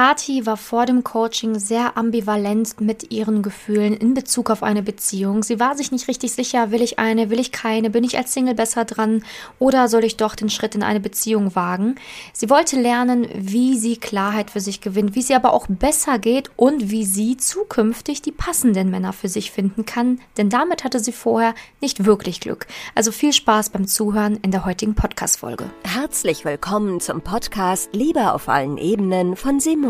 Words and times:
Kati 0.00 0.46
war 0.46 0.56
vor 0.56 0.86
dem 0.86 1.04
Coaching 1.04 1.58
sehr 1.58 1.98
ambivalent 1.98 2.80
mit 2.80 3.12
ihren 3.12 3.42
Gefühlen 3.42 3.92
in 3.92 4.14
Bezug 4.14 4.48
auf 4.48 4.62
eine 4.62 4.82
Beziehung. 4.82 5.42
Sie 5.42 5.60
war 5.60 5.76
sich 5.76 5.92
nicht 5.92 6.08
richtig 6.08 6.32
sicher, 6.32 6.70
will 6.70 6.80
ich 6.80 6.98
eine, 6.98 7.28
will 7.28 7.38
ich 7.38 7.52
keine, 7.52 7.90
bin 7.90 8.02
ich 8.02 8.16
als 8.16 8.32
Single 8.32 8.54
besser 8.54 8.86
dran 8.86 9.22
oder 9.58 9.88
soll 9.88 10.04
ich 10.04 10.16
doch 10.16 10.36
den 10.36 10.48
Schritt 10.48 10.74
in 10.74 10.82
eine 10.82 11.00
Beziehung 11.00 11.54
wagen? 11.54 11.96
Sie 12.32 12.48
wollte 12.48 12.80
lernen, 12.80 13.28
wie 13.34 13.76
sie 13.76 13.98
Klarheit 13.98 14.50
für 14.50 14.60
sich 14.60 14.80
gewinnt, 14.80 15.14
wie 15.14 15.20
sie 15.20 15.34
aber 15.34 15.52
auch 15.52 15.66
besser 15.68 16.18
geht 16.18 16.50
und 16.56 16.90
wie 16.90 17.04
sie 17.04 17.36
zukünftig 17.36 18.22
die 18.22 18.32
passenden 18.32 18.88
Männer 18.88 19.12
für 19.12 19.28
sich 19.28 19.50
finden 19.50 19.84
kann, 19.84 20.18
denn 20.38 20.48
damit 20.48 20.82
hatte 20.82 21.00
sie 21.00 21.12
vorher 21.12 21.54
nicht 21.82 22.06
wirklich 22.06 22.40
Glück. 22.40 22.66
Also 22.94 23.12
viel 23.12 23.34
Spaß 23.34 23.68
beim 23.68 23.86
Zuhören 23.86 24.38
in 24.40 24.50
der 24.50 24.64
heutigen 24.64 24.94
Podcast-Folge. 24.94 25.68
Herzlich 25.84 26.46
willkommen 26.46 27.00
zum 27.00 27.20
Podcast 27.20 27.90
Liebe 27.92 28.32
auf 28.32 28.48
allen 28.48 28.78
Ebenen 28.78 29.36
von 29.36 29.60
Simon 29.60 29.89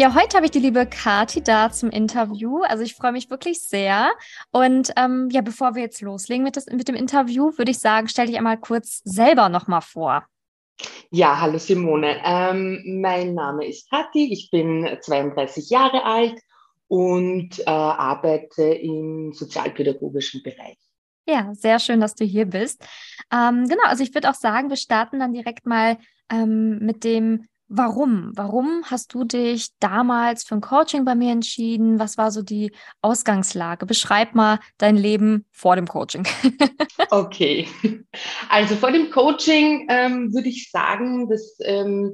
Ja, 0.00 0.14
heute 0.14 0.38
habe 0.38 0.46
ich 0.46 0.50
die 0.50 0.60
liebe 0.60 0.86
Kati 0.86 1.42
da 1.42 1.70
zum 1.70 1.90
Interview. 1.90 2.62
Also 2.62 2.82
ich 2.82 2.94
freue 2.94 3.12
mich 3.12 3.28
wirklich 3.28 3.60
sehr. 3.60 4.10
Und 4.50 4.90
ähm, 4.96 5.28
ja, 5.30 5.42
bevor 5.42 5.74
wir 5.74 5.82
jetzt 5.82 6.00
loslegen 6.00 6.42
mit, 6.42 6.56
das, 6.56 6.64
mit 6.64 6.88
dem 6.88 6.94
Interview, 6.94 7.52
würde 7.58 7.70
ich 7.70 7.80
sagen, 7.80 8.08
stell 8.08 8.26
dich 8.26 8.38
einmal 8.38 8.56
kurz 8.56 9.02
selber 9.04 9.50
nochmal 9.50 9.82
vor. 9.82 10.24
Ja, 11.10 11.38
hallo 11.38 11.58
Simone. 11.58 12.16
Ähm, 12.24 13.02
mein 13.02 13.34
Name 13.34 13.66
ist 13.66 13.90
Kati, 13.90 14.32
ich 14.32 14.50
bin 14.50 14.88
32 15.02 15.68
Jahre 15.68 16.02
alt 16.02 16.40
und 16.88 17.58
äh, 17.58 17.64
arbeite 17.66 18.62
im 18.62 19.34
sozialpädagogischen 19.34 20.42
Bereich. 20.42 20.78
Ja, 21.28 21.52
sehr 21.52 21.78
schön, 21.78 22.00
dass 22.00 22.14
du 22.14 22.24
hier 22.24 22.46
bist. 22.46 22.82
Ähm, 23.30 23.68
genau, 23.68 23.84
also 23.84 24.02
ich 24.02 24.14
würde 24.14 24.30
auch 24.30 24.34
sagen, 24.34 24.70
wir 24.70 24.78
starten 24.78 25.18
dann 25.18 25.34
direkt 25.34 25.66
mal 25.66 25.98
ähm, 26.32 26.78
mit 26.78 27.04
dem 27.04 27.49
Warum? 27.72 28.32
Warum 28.34 28.82
hast 28.84 29.14
du 29.14 29.22
dich 29.22 29.68
damals 29.78 30.42
für 30.42 30.56
ein 30.56 30.60
Coaching 30.60 31.04
bei 31.04 31.14
mir 31.14 31.30
entschieden? 31.30 32.00
Was 32.00 32.18
war 32.18 32.32
so 32.32 32.42
die 32.42 32.72
Ausgangslage? 33.00 33.86
Beschreib 33.86 34.34
mal 34.34 34.58
dein 34.76 34.96
Leben 34.96 35.46
vor 35.52 35.76
dem 35.76 35.86
Coaching. 35.86 36.26
okay. 37.10 37.68
Also 38.48 38.74
vor 38.74 38.90
dem 38.90 39.12
Coaching 39.12 39.86
ähm, 39.88 40.34
würde 40.34 40.48
ich 40.48 40.68
sagen, 40.72 41.28
dass 41.28 41.58
ähm, 41.62 42.12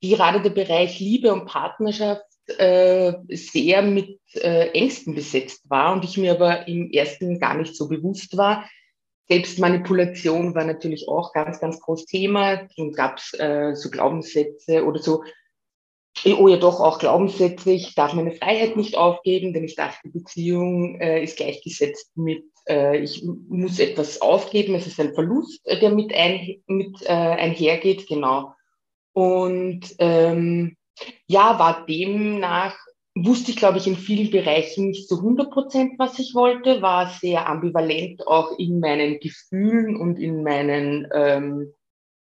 gerade 0.00 0.40
der 0.40 0.48
Bereich 0.48 0.98
Liebe 0.98 1.30
und 1.30 1.44
Partnerschaft 1.44 2.24
äh, 2.56 3.12
sehr 3.28 3.82
mit 3.82 4.18
äh, 4.32 4.70
Ängsten 4.70 5.14
besetzt 5.14 5.68
war 5.68 5.92
und 5.92 6.04
ich 6.04 6.16
mir 6.16 6.32
aber 6.32 6.66
im 6.68 6.90
ersten 6.90 7.38
gar 7.38 7.54
nicht 7.54 7.76
so 7.76 7.86
bewusst 7.86 8.38
war, 8.38 8.66
Selbstmanipulation 9.28 10.54
war 10.54 10.64
natürlich 10.64 11.08
auch 11.08 11.32
ganz, 11.32 11.60
ganz 11.60 11.80
groß 11.80 12.06
Thema. 12.06 12.68
Dann 12.76 12.92
gab 12.92 13.18
es 13.18 13.34
äh, 13.38 13.74
so 13.74 13.90
Glaubenssätze 13.90 14.84
oder 14.84 15.00
so, 15.00 15.22
oh 16.24 16.48
ja 16.48 16.56
doch 16.56 16.80
auch 16.80 16.98
Glaubenssätze, 16.98 17.72
ich 17.72 17.94
darf 17.94 18.14
meine 18.14 18.32
Freiheit 18.32 18.76
nicht 18.76 18.96
aufgeben, 18.96 19.52
denn 19.52 19.64
ich 19.64 19.76
dachte, 19.76 20.08
Beziehung 20.08 21.00
äh, 21.00 21.22
ist 21.22 21.36
gleichgesetzt 21.36 22.16
mit, 22.16 22.44
äh, 22.68 22.98
ich 22.98 23.24
muss 23.24 23.78
etwas 23.78 24.22
aufgeben, 24.22 24.74
es 24.74 24.86
ist 24.86 24.98
ein 25.00 25.14
Verlust, 25.14 25.60
äh, 25.64 25.78
der 25.78 25.90
mit, 25.90 26.14
ein, 26.14 26.62
mit 26.66 27.02
äh, 27.02 27.12
einhergeht, 27.12 28.06
genau. 28.06 28.54
Und 29.12 29.94
ähm, 29.98 30.76
ja, 31.26 31.58
war 31.58 31.84
demnach 31.86 32.76
wusste 33.16 33.50
ich, 33.50 33.56
glaube 33.56 33.78
ich, 33.78 33.86
in 33.86 33.96
vielen 33.96 34.30
Bereichen 34.30 34.88
nicht 34.88 35.08
zu 35.08 35.16
100 35.16 35.50
Prozent, 35.50 35.98
was 35.98 36.18
ich 36.18 36.34
wollte, 36.34 36.82
war 36.82 37.08
sehr 37.08 37.48
ambivalent 37.48 38.26
auch 38.26 38.58
in 38.58 38.78
meinen 38.78 39.18
Gefühlen 39.20 39.96
und 39.96 40.18
in 40.18 40.42
meinen 40.42 41.08
ähm, 41.12 41.72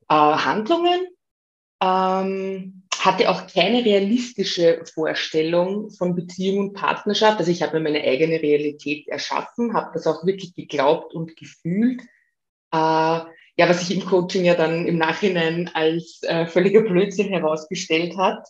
äh, 0.07 0.13
Handlungen. 0.13 1.07
Ähm, 1.81 2.83
hatte 2.99 3.29
auch 3.29 3.47
keine 3.47 3.83
realistische 3.83 4.83
Vorstellung 4.93 5.91
von 5.91 6.15
Beziehung 6.15 6.69
und 6.69 6.73
Partnerschaft. 6.73 7.39
Also 7.39 7.51
ich 7.51 7.61
habe 7.61 7.77
mir 7.77 7.83
meine 7.91 8.03
eigene 8.03 8.41
Realität 8.41 9.07
erschaffen, 9.07 9.73
habe 9.73 9.91
das 9.93 10.07
auch 10.07 10.25
wirklich 10.25 10.55
geglaubt 10.55 11.13
und 11.13 11.35
gefühlt. 11.35 12.01
Äh, 12.71 13.25
ja, 13.57 13.69
was 13.69 13.85
sich 13.85 13.95
im 13.95 14.05
Coaching 14.05 14.43
ja 14.43 14.53
dann 14.53 14.85
im 14.85 14.97
Nachhinein 14.97 15.69
als 15.73 16.21
äh, 16.23 16.45
völliger 16.45 16.81
Blödsinn 16.81 17.29
herausgestellt 17.29 18.17
hat. 18.17 18.47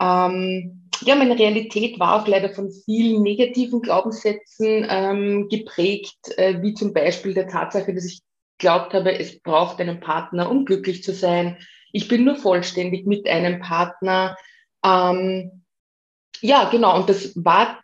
Ähm, 0.00 0.87
ja, 1.02 1.14
meine 1.14 1.38
Realität 1.38 1.98
war 1.98 2.20
auch 2.20 2.28
leider 2.28 2.50
von 2.50 2.70
vielen 2.70 3.22
negativen 3.22 3.80
Glaubenssätzen 3.80 4.86
ähm, 4.88 5.48
geprägt, 5.48 6.16
äh, 6.36 6.62
wie 6.62 6.74
zum 6.74 6.92
Beispiel 6.92 7.34
der 7.34 7.48
Tatsache, 7.48 7.94
dass 7.94 8.04
ich 8.04 8.20
glaubt 8.58 8.92
habe, 8.94 9.18
es 9.18 9.40
braucht 9.40 9.80
einen 9.80 10.00
Partner, 10.00 10.50
um 10.50 10.64
glücklich 10.64 11.02
zu 11.02 11.12
sein. 11.12 11.58
Ich 11.92 12.08
bin 12.08 12.24
nur 12.24 12.36
vollständig 12.36 13.06
mit 13.06 13.28
einem 13.28 13.60
Partner. 13.60 14.36
Ähm, 14.84 15.64
ja, 16.40 16.68
genau. 16.68 16.96
Und 16.96 17.08
das 17.08 17.32
war 17.36 17.80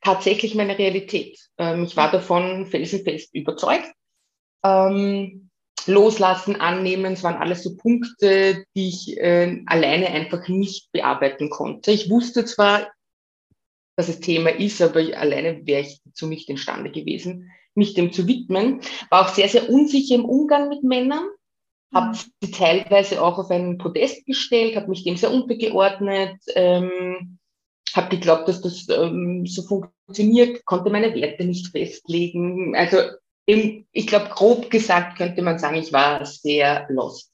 tatsächlich 0.00 0.54
meine 0.54 0.78
Realität. 0.78 1.38
Ähm, 1.58 1.84
ich 1.84 1.96
war 1.96 2.10
davon 2.10 2.66
felsenfest 2.66 3.34
überzeugt. 3.34 3.90
Ähm, 4.64 5.49
Loslassen, 5.86 6.56
Annehmen, 6.56 7.14
es 7.14 7.22
waren 7.22 7.36
alles 7.36 7.62
so 7.62 7.76
Punkte, 7.76 8.64
die 8.74 8.88
ich 8.88 9.16
äh, 9.18 9.62
alleine 9.66 10.08
einfach 10.08 10.48
nicht 10.48 10.92
bearbeiten 10.92 11.50
konnte. 11.50 11.92
Ich 11.92 12.10
wusste 12.10 12.44
zwar, 12.44 12.88
dass 13.96 14.08
es 14.08 14.20
Thema 14.20 14.50
ist, 14.50 14.80
aber 14.80 15.00
alleine 15.00 15.66
wäre 15.66 15.82
ich 15.82 16.00
dazu 16.04 16.26
nicht 16.26 16.48
imstande 16.48 16.90
gewesen, 16.90 17.50
mich 17.74 17.94
dem 17.94 18.12
zu 18.12 18.26
widmen. 18.26 18.80
War 19.10 19.26
auch 19.26 19.34
sehr, 19.34 19.48
sehr 19.48 19.68
unsicher 19.70 20.14
im 20.14 20.24
Umgang 20.24 20.68
mit 20.68 20.82
Männern, 20.82 21.24
habe 21.92 22.10
mhm. 22.10 22.20
sie 22.42 22.50
teilweise 22.50 23.22
auch 23.22 23.38
auf 23.38 23.50
einen 23.50 23.78
Podest 23.78 24.24
gestellt, 24.26 24.76
habe 24.76 24.88
mich 24.88 25.04
dem 25.04 25.16
sehr 25.16 25.32
untergeordnet, 25.32 26.36
ähm, 26.54 27.38
habe 27.94 28.08
geglaubt, 28.16 28.48
dass 28.48 28.60
das 28.60 28.86
ähm, 28.88 29.46
so 29.46 29.62
funktioniert, 29.62 30.64
konnte 30.64 30.90
meine 30.90 31.14
Werte 31.14 31.44
nicht 31.44 31.68
festlegen. 31.68 32.76
Also 32.76 32.98
ich 33.92 34.06
glaube, 34.06 34.30
grob 34.30 34.70
gesagt 34.70 35.18
könnte 35.18 35.42
man 35.42 35.58
sagen, 35.58 35.76
ich 35.76 35.92
war 35.92 36.24
sehr 36.24 36.86
lost. 36.90 37.32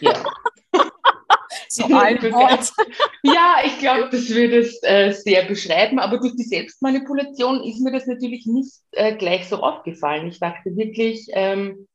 Ja. 0.00 0.24
so 1.68 1.84
ein 1.94 2.22
Wort. 2.22 2.72
ja, 3.22 3.56
ich 3.64 3.78
glaube, 3.78 4.08
das 4.10 4.30
würde 4.30 4.58
es 4.58 4.82
äh, 4.82 5.12
sehr 5.12 5.44
beschreiben. 5.44 5.98
Aber 5.98 6.18
durch 6.18 6.36
die 6.36 6.44
Selbstmanipulation 6.44 7.62
ist 7.64 7.80
mir 7.80 7.92
das 7.92 8.06
natürlich 8.06 8.46
nicht 8.46 8.80
äh, 8.92 9.16
gleich 9.16 9.48
so 9.48 9.56
aufgefallen. 9.56 10.28
Ich 10.28 10.40
dachte 10.40 10.76
wirklich, 10.76 11.26
ähm, 11.32 11.86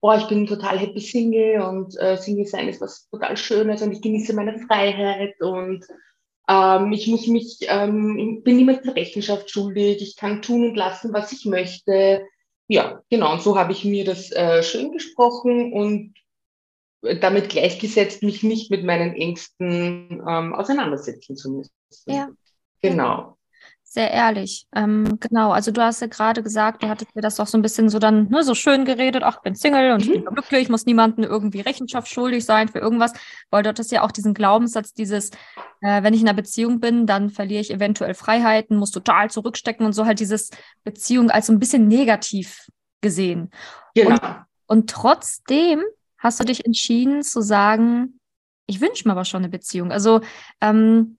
oh, 0.00 0.12
ich 0.12 0.26
bin 0.28 0.46
total 0.46 0.78
happy 0.78 1.00
Single 1.00 1.62
und 1.62 1.96
äh, 1.98 2.16
Single 2.16 2.46
sein 2.46 2.68
ist 2.68 2.80
was 2.80 3.08
total 3.10 3.36
Schönes 3.36 3.82
und 3.82 3.92
ich 3.92 4.02
genieße 4.02 4.34
meine 4.34 4.58
Freiheit 4.58 5.40
und 5.40 5.84
ähm, 6.48 6.92
ich 6.92 7.06
muss 7.08 7.26
mich, 7.26 7.58
ähm, 7.62 8.42
bin 8.42 8.56
niemandem 8.56 8.92
Rechenschaft 8.92 9.50
schuldig. 9.50 10.00
Ich 10.00 10.16
kann 10.16 10.42
tun 10.42 10.70
und 10.70 10.76
lassen, 10.76 11.12
was 11.12 11.32
ich 11.32 11.44
möchte 11.44 12.22
ja, 12.68 13.02
genau. 13.10 13.32
Und 13.32 13.42
so 13.42 13.58
habe 13.58 13.72
ich 13.72 13.84
mir 13.84 14.04
das 14.04 14.30
äh, 14.30 14.62
schön 14.62 14.92
gesprochen 14.92 15.72
und 15.72 16.14
damit 17.20 17.48
gleichgesetzt, 17.48 18.22
mich 18.22 18.42
nicht 18.42 18.70
mit 18.70 18.84
meinen 18.84 19.14
Ängsten 19.14 20.22
ähm, 20.28 20.54
auseinandersetzen 20.54 21.36
zu 21.36 21.50
müssen. 21.50 21.72
Ja. 22.06 22.28
Genau. 22.82 23.37
Sehr 23.90 24.10
ehrlich. 24.10 24.66
Ähm, 24.74 25.18
genau, 25.18 25.50
also 25.50 25.70
du 25.70 25.80
hast 25.80 26.02
ja 26.02 26.08
gerade 26.08 26.42
gesagt, 26.42 26.82
du 26.82 26.90
hattest 26.90 27.16
mir 27.16 27.22
das 27.22 27.36
doch 27.36 27.46
so 27.46 27.56
ein 27.56 27.62
bisschen 27.62 27.88
so 27.88 27.98
dann 27.98 28.28
ne, 28.28 28.42
so 28.42 28.54
schön 28.54 28.84
geredet, 28.84 29.22
ach, 29.22 29.36
ich 29.36 29.42
bin 29.42 29.54
Single 29.54 29.92
und 29.92 30.04
mhm. 30.04 30.12
ich 30.12 30.12
bin 30.12 30.24
mhm. 30.24 30.34
glücklich, 30.34 30.68
muss 30.68 30.84
niemandem 30.84 31.24
irgendwie 31.24 31.62
Rechenschaft 31.62 32.06
schuldig 32.06 32.44
sein 32.44 32.68
für 32.68 32.80
irgendwas, 32.80 33.14
weil 33.48 33.62
dort 33.62 33.78
ist 33.78 33.90
ja 33.90 34.02
auch 34.02 34.12
diesen 34.12 34.34
Glaubenssatz, 34.34 34.92
dieses, 34.92 35.30
äh, 35.80 36.02
wenn 36.02 36.12
ich 36.12 36.20
in 36.20 36.28
einer 36.28 36.36
Beziehung 36.36 36.80
bin, 36.80 37.06
dann 37.06 37.30
verliere 37.30 37.62
ich 37.62 37.70
eventuell 37.70 38.12
Freiheiten, 38.12 38.76
muss 38.76 38.90
total 38.90 39.30
zurückstecken 39.30 39.86
und 39.86 39.94
so 39.94 40.04
halt 40.04 40.20
dieses 40.20 40.50
Beziehung 40.84 41.30
als 41.30 41.46
so 41.46 41.54
ein 41.54 41.58
bisschen 41.58 41.88
negativ 41.88 42.66
gesehen. 43.00 43.50
Genau. 43.94 44.10
Und, 44.10 44.20
und 44.66 44.90
trotzdem 44.90 45.82
hast 46.18 46.38
du 46.40 46.44
dich 46.44 46.66
entschieden 46.66 47.22
zu 47.22 47.40
sagen, 47.40 48.20
ich 48.66 48.82
wünsche 48.82 49.08
mir 49.08 49.12
aber 49.12 49.24
schon 49.24 49.40
eine 49.40 49.48
Beziehung. 49.48 49.92
Also 49.92 50.20
ähm, 50.60 51.16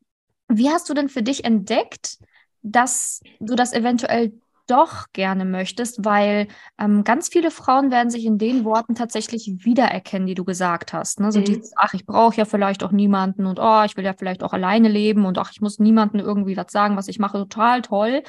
wie 0.50 0.70
hast 0.70 0.88
du 0.88 0.94
denn 0.94 1.10
für 1.10 1.24
dich 1.24 1.46
entdeckt, 1.46 2.20
dass 2.62 3.22
du 3.40 3.56
das 3.56 3.74
eventuell 3.74 4.34
doch 4.70 5.08
gerne 5.14 5.46
möchtest, 5.46 6.06
weil 6.06 6.48
ähm, 6.78 7.04
ganz 7.04 7.30
viele 7.30 7.52
Frauen 7.52 7.92
werden 7.92 8.10
sich 8.10 8.26
in 8.26 8.38
den 8.38 8.64
Worten 8.66 8.96
tatsächlich 8.96 9.66
wiedererkennen, 9.66 10.28
die 10.28 10.36
du 10.36 10.46
gesagt 10.46 10.94
hast. 10.94 11.20
Ne? 11.20 11.32
So 11.32 11.40
mhm. 11.40 11.46
dieses, 11.46 11.74
ach, 11.76 11.94
ich 11.94 12.06
brauche 12.06 12.38
ja 12.38 12.46
vielleicht 12.46 12.84
auch 12.84 12.92
niemanden 12.92 13.46
und 13.46 13.60
oh, 13.60 13.84
ich 13.84 13.98
will 13.98 14.06
ja 14.06 14.14
vielleicht 14.14 14.44
auch 14.44 14.54
alleine 14.54 14.88
leben 14.88 15.26
und 15.26 15.38
ach, 15.38 15.52
ich 15.52 15.62
muss 15.62 15.80
niemandem 15.80 16.20
irgendwie 16.20 16.56
was 16.56 16.72
sagen, 16.72 16.98
was 16.98 17.08
ich 17.08 17.20
mache, 17.20 17.40
total 17.40 17.82
toll. 17.82 18.24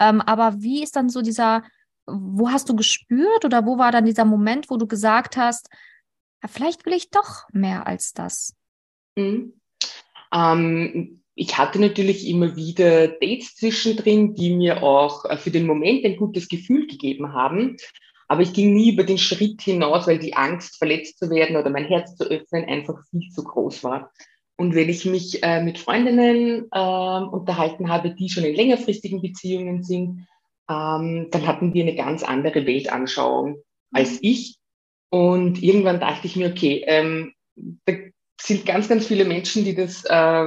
Ähm, 0.00 0.20
aber 0.20 0.60
wie 0.60 0.82
ist 0.82 0.96
dann 0.96 1.08
so 1.08 1.22
dieser, 1.22 1.62
wo 2.06 2.50
hast 2.50 2.68
du 2.68 2.74
gespürt 2.74 3.44
oder 3.44 3.64
wo 3.64 3.78
war 3.78 3.92
dann 3.92 4.04
dieser 4.04 4.24
Moment, 4.24 4.70
wo 4.70 4.76
du 4.76 4.86
gesagt 4.86 5.36
hast, 5.36 5.68
ja, 6.42 6.48
vielleicht 6.48 6.84
will 6.86 6.94
ich 6.94 7.10
doch 7.10 7.44
mehr 7.52 7.86
als 7.86 8.12
das? 8.12 8.54
Mhm. 9.16 9.54
Ähm, 10.32 11.23
ich 11.34 11.58
hatte 11.58 11.80
natürlich 11.80 12.28
immer 12.28 12.56
wieder 12.56 13.08
Dates 13.08 13.56
zwischendrin, 13.56 14.34
die 14.34 14.54
mir 14.54 14.82
auch 14.82 15.24
äh, 15.24 15.36
für 15.36 15.50
den 15.50 15.66
Moment 15.66 16.04
ein 16.04 16.16
gutes 16.16 16.48
Gefühl 16.48 16.86
gegeben 16.86 17.32
haben. 17.32 17.76
Aber 18.28 18.42
ich 18.42 18.52
ging 18.52 18.72
nie 18.72 18.92
über 18.92 19.04
den 19.04 19.18
Schritt 19.18 19.60
hinaus, 19.60 20.06
weil 20.06 20.18
die 20.18 20.34
Angst, 20.34 20.78
verletzt 20.78 21.18
zu 21.18 21.30
werden 21.30 21.56
oder 21.56 21.70
mein 21.70 21.84
Herz 21.84 22.16
zu 22.16 22.24
öffnen, 22.24 22.64
einfach 22.64 23.02
viel 23.10 23.28
zu 23.30 23.44
groß 23.44 23.84
war. 23.84 24.10
Und 24.56 24.74
wenn 24.74 24.88
ich 24.88 25.04
mich 25.04 25.42
äh, 25.42 25.62
mit 25.62 25.78
Freundinnen 25.78 26.68
äh, 26.70 26.78
unterhalten 26.78 27.88
habe, 27.88 28.14
die 28.14 28.28
schon 28.28 28.44
in 28.44 28.54
längerfristigen 28.54 29.20
Beziehungen 29.20 29.82
sind, 29.82 30.26
ähm, 30.70 31.28
dann 31.30 31.46
hatten 31.46 31.74
wir 31.74 31.82
eine 31.82 31.96
ganz 31.96 32.22
andere 32.22 32.64
Weltanschauung 32.64 33.58
als 33.92 34.12
mhm. 34.12 34.18
ich. 34.22 34.56
Und 35.10 35.62
irgendwann 35.62 36.00
dachte 36.00 36.26
ich 36.26 36.36
mir, 36.36 36.48
okay, 36.48 36.84
ähm, 36.86 37.34
da 37.84 37.94
sind 38.40 38.64
ganz, 38.64 38.88
ganz 38.88 39.06
viele 39.06 39.24
Menschen, 39.24 39.64
die 39.64 39.74
das 39.74 40.04
äh, 40.04 40.46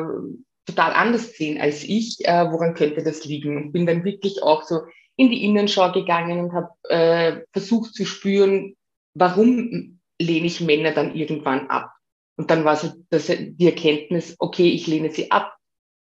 total 0.67 0.93
anders 0.93 1.33
sehen 1.33 1.59
als 1.59 1.83
ich. 1.83 2.19
Äh, 2.25 2.51
woran 2.51 2.75
könnte 2.75 3.03
das 3.03 3.25
liegen? 3.25 3.57
Und 3.57 3.71
bin 3.71 3.85
dann 3.85 4.03
wirklich 4.03 4.43
auch 4.43 4.63
so 4.63 4.81
in 5.15 5.31
die 5.31 5.43
Innenschau 5.43 5.91
gegangen 5.91 6.39
und 6.39 6.53
habe 6.53 6.69
äh, 6.89 7.41
versucht 7.51 7.95
zu 7.95 8.05
spüren, 8.05 8.75
warum 9.15 9.99
lehne 10.19 10.45
ich 10.45 10.61
Männer 10.61 10.91
dann 10.91 11.15
irgendwann 11.15 11.67
ab? 11.67 11.91
Und 12.37 12.51
dann 12.51 12.65
war 12.65 12.75
so 12.75 12.93
das, 13.09 13.27
die 13.27 13.65
Erkenntnis, 13.65 14.35
okay, 14.37 14.69
ich 14.69 14.85
lehne 14.85 15.09
sie 15.11 15.31
ab, 15.31 15.55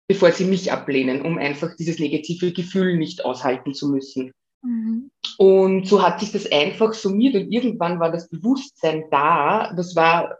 bevor 0.09 0.31
sie 0.31 0.45
mich 0.45 0.71
ablehnen, 0.71 1.23
um 1.23 1.37
einfach 1.39 1.75
dieses 1.77 1.99
negative 1.99 2.53
Gefühl 2.53 2.97
nicht 2.97 3.25
aushalten 3.25 3.75
zu 3.75 3.89
müssen. 3.89 4.33
Mhm. 4.63 5.11
Und 5.39 5.89
so 5.89 6.03
hat 6.03 6.21
sich 6.21 6.31
das 6.31 6.51
einfach 6.51 6.95
summiert 6.95 7.35
und 7.35 7.51
irgendwann 7.51 7.99
war 7.99 8.13
das 8.13 8.29
Bewusstsein 8.29 9.05
da. 9.11 9.73
Das 9.75 9.97
war 9.97 10.39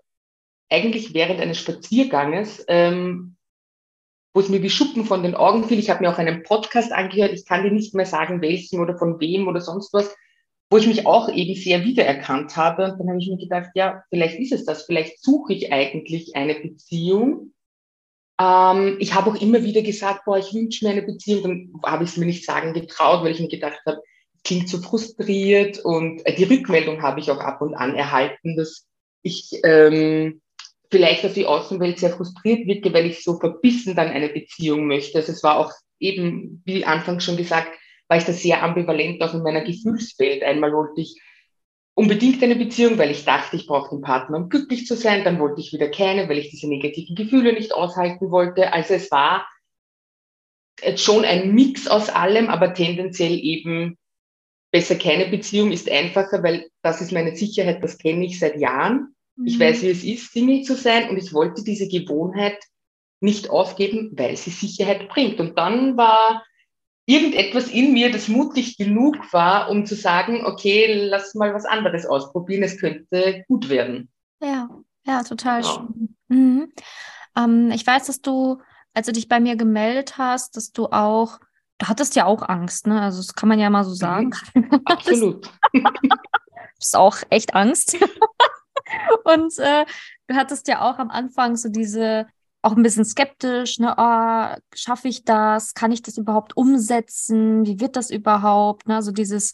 eigentlich 0.71 1.15
während 1.15 1.41
eines 1.41 1.59
Spazierganges, 1.59 2.65
ähm, 2.69 3.37
wo 4.35 4.41
es 4.41 4.49
mir 4.49 4.63
wie 4.63 4.71
Schuppen 4.71 5.05
von 5.05 5.23
den 5.23 5.35
Augen 5.35 5.65
fiel. 5.65 5.79
Ich 5.79 5.91
habe 5.91 6.03
mir 6.03 6.11
auch 6.11 6.19
einen 6.19 6.43
Podcast 6.43 6.93
angehört. 6.93 7.33
Ich 7.33 7.47
kann 7.47 7.63
dir 7.63 7.71
nicht 7.71 7.95
mehr 7.95 8.07
sagen, 8.07 8.41
welchen 8.41 8.81
oder 8.81 8.97
von 8.97 9.21
wem 9.21 9.47
oder 9.47 9.61
sonst 9.61 9.93
was, 9.93 10.15
wo 10.71 10.79
ich 10.79 10.87
mich 10.87 11.07
auch 11.07 11.29
eben 11.31 11.55
sehr 11.55 11.85
wiedererkannt 11.85 12.57
habe. 12.57 12.93
Und 12.93 12.99
dann 12.99 13.09
habe 13.09 13.19
ich 13.19 13.29
mir 13.29 13.37
gedacht, 13.37 13.71
ja, 13.75 14.03
vielleicht 14.09 14.39
ist 14.39 14.53
es 14.53 14.65
das. 14.65 14.85
Vielleicht 14.85 15.23
suche 15.23 15.53
ich 15.53 15.73
eigentlich 15.73 16.35
eine 16.35 16.55
Beziehung. 16.55 17.53
Ähm, 18.41 18.97
ich 18.99 19.15
habe 19.15 19.31
auch 19.31 19.41
immer 19.41 19.63
wieder 19.63 19.83
gesagt, 19.83 20.25
boah, 20.25 20.39
ich 20.39 20.55
wünsche 20.55 20.85
mir 20.85 20.93
eine 20.93 21.03
Beziehung. 21.03 21.43
Dann 21.43 21.73
habe 21.85 22.05
ich 22.05 22.11
es 22.11 22.17
mir 22.17 22.27
nicht 22.27 22.47
sagen 22.47 22.73
getraut, 22.73 23.23
weil 23.23 23.33
ich 23.33 23.41
mir 23.41 23.49
gedacht 23.49 23.81
habe, 23.85 24.01
klingt 24.45 24.69
so 24.69 24.79
frustriert. 24.79 25.79
Und 25.79 26.25
äh, 26.27 26.35
die 26.35 26.45
Rückmeldung 26.45 27.03
habe 27.03 27.21
ich 27.21 27.31
auch 27.31 27.41
ab 27.41 27.61
und 27.61 27.75
an 27.75 27.95
erhalten, 27.95 28.57
dass 28.57 28.87
ich 29.23 29.61
ähm, 29.65 30.42
vielleicht 30.93 31.25
auf 31.25 31.33
die 31.33 31.47
Außenwelt 31.47 31.99
sehr 31.99 32.11
frustriert 32.11 32.67
wirke, 32.67 32.93
weil 32.93 33.07
ich 33.07 33.25
so 33.25 33.39
verbissen 33.39 33.97
dann 33.97 34.09
eine 34.09 34.29
Beziehung 34.29 34.87
möchte. 34.87 35.19
Also 35.19 35.33
es 35.33 35.43
war 35.43 35.57
auch 35.57 35.73
eben, 35.99 36.63
wie 36.67 36.85
anfangs 36.85 37.25
schon 37.25 37.37
gesagt, 37.37 37.71
war 38.09 38.19
ich 38.19 38.25
da 38.25 38.33
sehr 38.33 38.63
ambivalent 38.63 39.23
auch 39.23 39.33
in 39.33 39.43
meiner 39.43 39.65
Gefühlswelt. 39.65 40.43
Einmal 40.43 40.73
wollte 40.73 41.01
ich 41.01 41.19
unbedingt 41.95 42.43
eine 42.43 42.57
Beziehung, 42.57 42.99
weil 42.99 43.11
ich 43.11 43.25
dachte, 43.25 43.57
ich 43.57 43.67
brauche 43.67 43.93
einen 43.93 44.03
Partner, 44.03 44.37
um 44.37 44.51
glücklich 44.51 44.87
zu 44.87 44.95
sein. 44.95 45.25
Dann 45.25 45.41
wollte 45.41 45.63
ich 45.63 45.73
wieder 45.73 45.89
keine, 45.89 46.29
weil 46.29 46.39
ich 46.39 46.51
diese 46.51 46.69
negativen 46.69 47.17
Gefühle 47.17 47.55
nicht 47.55 47.75
aushalten 47.75 48.31
wollte. 48.31 48.73
Also 48.73 48.95
es 48.95 49.11
war 49.11 49.49
schon 50.97 51.25
ein 51.25 51.55
Mix 51.55 51.89
aus 51.89 52.11
allem, 52.11 52.49
aber 52.49 52.75
tendenziell 52.75 53.39
eben 53.39 53.97
besser 54.71 54.97
keine 54.97 55.27
Beziehung 55.27 55.73
ist 55.73 55.91
einfacher, 55.91 56.43
weil 56.43 56.69
das 56.83 57.01
ist 57.01 57.13
meine 57.13 57.35
Sicherheit, 57.35 57.83
das 57.83 57.99
kenne 57.99 58.27
ich 58.27 58.39
seit 58.39 58.59
Jahren. 58.59 59.15
Ich 59.45 59.59
weiß, 59.59 59.79
mhm. 59.79 59.87
wie 59.87 59.91
es 59.91 60.05
ist, 60.05 60.33
Single 60.33 60.63
zu 60.63 60.75
sein 60.75 61.09
und 61.09 61.17
ich 61.17 61.33
wollte 61.33 61.65
diese 61.65 61.89
Gewohnheit 61.89 62.59
nicht 63.21 63.51
aufgeben, 63.51 64.13
weil 64.17 64.37
sie 64.37 64.51
Sicherheit 64.51 65.09
bringt. 65.09 65.41
Und 65.41 65.57
dann 65.57 65.97
war 65.97 66.45
irgendetwas 67.07 67.69
in 67.69 67.93
mir, 67.93 68.11
das 68.13 68.29
mutig 68.29 68.77
genug 68.77 69.17
war, 69.33 69.71
um 69.71 69.87
zu 69.87 69.95
sagen, 69.95 70.45
okay, 70.45 71.09
lass 71.09 71.35
mal 71.35 71.55
was 71.55 71.65
anderes 71.65 72.07
ausprobieren, 72.07 72.63
es 72.63 72.79
könnte 72.79 73.45
gut 73.49 73.69
werden. 73.69 74.11
Ja, 74.41 74.69
ja, 75.05 75.23
total 75.23 75.63
ja. 75.63 75.69
schön. 75.69 76.17
Mhm. 76.29 76.73
Ähm, 77.37 77.71
ich 77.73 77.87
weiß, 77.87 78.07
dass 78.07 78.21
du, 78.21 78.59
als 78.95 79.07
du 79.07 79.13
dich 79.13 79.29
bei 79.29 79.41
mir 79.41 79.57
gemeldet 79.57 80.19
hast, 80.19 80.57
dass 80.57 80.73
du 80.73 80.87
auch, 80.87 81.39
du 81.79 81.89
hattest 81.89 82.17
ja 82.17 82.27
auch 82.27 82.43
Angst, 82.43 82.87
ne? 82.87 83.01
Also 83.01 83.19
das 83.19 83.35
kann 83.35 83.49
man 83.49 83.59
ja 83.59 83.71
mal 83.71 83.85
so 83.85 83.95
sagen. 83.95 84.33
Mhm. 84.55 84.81
Absolut. 84.85 85.51
du 85.73 85.81
hast 86.79 86.97
auch 86.97 87.19
echt 87.31 87.55
Angst. 87.55 87.97
Und 89.25 89.59
äh, 89.59 89.85
du 90.27 90.35
hattest 90.35 90.69
ja 90.69 90.83
auch 90.83 90.99
am 90.99 91.11
Anfang 91.11 91.57
so 91.57 91.69
diese, 91.69 92.27
auch 92.63 92.77
ein 92.77 92.83
bisschen 92.83 93.05
skeptisch, 93.05 93.79
ne, 93.79 93.95
oh, 93.97 94.57
schaffe 94.75 95.09
ich 95.09 95.25
das? 95.25 95.75
Kann 95.75 95.93
ich 95.93 96.03
das 96.03 96.17
überhaupt 96.17 96.57
umsetzen? 96.57 97.67
Wie 97.67 97.81
wird 97.81 97.97
das 97.97 98.11
überhaupt? 98.11 98.87
Ne? 98.87 98.97
Also 98.97 99.11
dieses, 99.13 99.53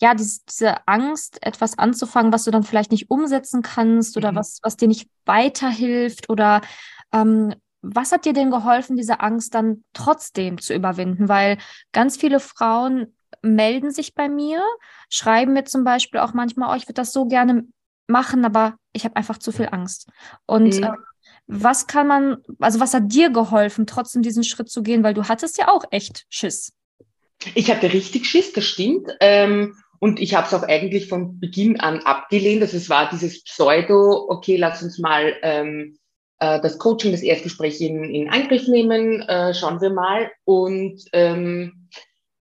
ja, 0.00 0.14
diese, 0.14 0.40
diese 0.48 0.88
Angst, 0.88 1.44
etwas 1.44 1.78
anzufangen, 1.78 2.32
was 2.32 2.44
du 2.44 2.50
dann 2.50 2.62
vielleicht 2.62 2.92
nicht 2.92 3.10
umsetzen 3.10 3.62
kannst 3.62 4.16
oder 4.16 4.32
mhm. 4.32 4.36
was, 4.36 4.58
was 4.62 4.76
dir 4.76 4.88
nicht 4.88 5.08
weiterhilft 5.26 6.30
oder 6.30 6.62
ähm, 7.12 7.54
was 7.82 8.12
hat 8.12 8.24
dir 8.24 8.32
denn 8.32 8.50
geholfen, 8.50 8.96
diese 8.96 9.20
Angst 9.20 9.54
dann 9.54 9.84
trotzdem 9.92 10.60
zu 10.60 10.74
überwinden? 10.74 11.28
Weil 11.28 11.58
ganz 11.92 12.16
viele 12.16 12.40
Frauen 12.40 13.14
melden 13.42 13.90
sich 13.90 14.14
bei 14.14 14.28
mir, 14.28 14.62
schreiben 15.08 15.52
mir 15.52 15.64
zum 15.64 15.84
Beispiel 15.84 16.20
auch 16.20 16.34
manchmal, 16.34 16.70
oh, 16.70 16.76
ich 16.76 16.84
würde 16.84 16.94
das 16.94 17.12
so 17.12 17.26
gerne 17.26 17.64
machen, 18.10 18.44
aber 18.44 18.76
ich 18.92 19.04
habe 19.04 19.16
einfach 19.16 19.38
zu 19.38 19.52
viel 19.52 19.68
Angst. 19.70 20.08
Und 20.46 20.76
mhm. 20.76 20.84
äh, 20.84 20.92
was 21.46 21.86
kann 21.86 22.06
man, 22.06 22.38
also 22.58 22.80
was 22.80 22.94
hat 22.94 23.12
dir 23.12 23.30
geholfen, 23.30 23.86
trotzdem 23.86 24.22
diesen 24.22 24.44
Schritt 24.44 24.70
zu 24.70 24.82
gehen, 24.82 25.02
weil 25.02 25.14
du 25.14 25.28
hattest 25.28 25.58
ja 25.58 25.68
auch 25.68 25.84
echt 25.90 26.24
Schiss. 26.28 26.72
Ich 27.54 27.70
hatte 27.70 27.92
richtig 27.92 28.26
Schiss, 28.26 28.52
das 28.52 28.64
stimmt. 28.64 29.10
Ähm, 29.20 29.74
und 29.98 30.20
ich 30.20 30.34
habe 30.34 30.46
es 30.46 30.54
auch 30.54 30.62
eigentlich 30.62 31.08
von 31.08 31.40
Beginn 31.40 31.80
an 31.80 32.00
abgelehnt. 32.00 32.62
Also 32.62 32.76
es 32.76 32.88
war 32.88 33.10
dieses 33.10 33.44
Pseudo, 33.44 34.26
okay, 34.28 34.56
lass 34.56 34.82
uns 34.82 34.98
mal 34.98 35.34
ähm, 35.42 35.98
äh, 36.38 36.60
das 36.60 36.78
Coaching, 36.78 37.12
das 37.12 37.22
Erstgespräch 37.22 37.80
in, 37.80 38.04
in 38.04 38.30
Angriff 38.30 38.66
nehmen, 38.66 39.20
äh, 39.22 39.54
schauen 39.54 39.80
wir 39.80 39.90
mal. 39.90 40.30
Und 40.44 41.02
ähm, 41.12 41.88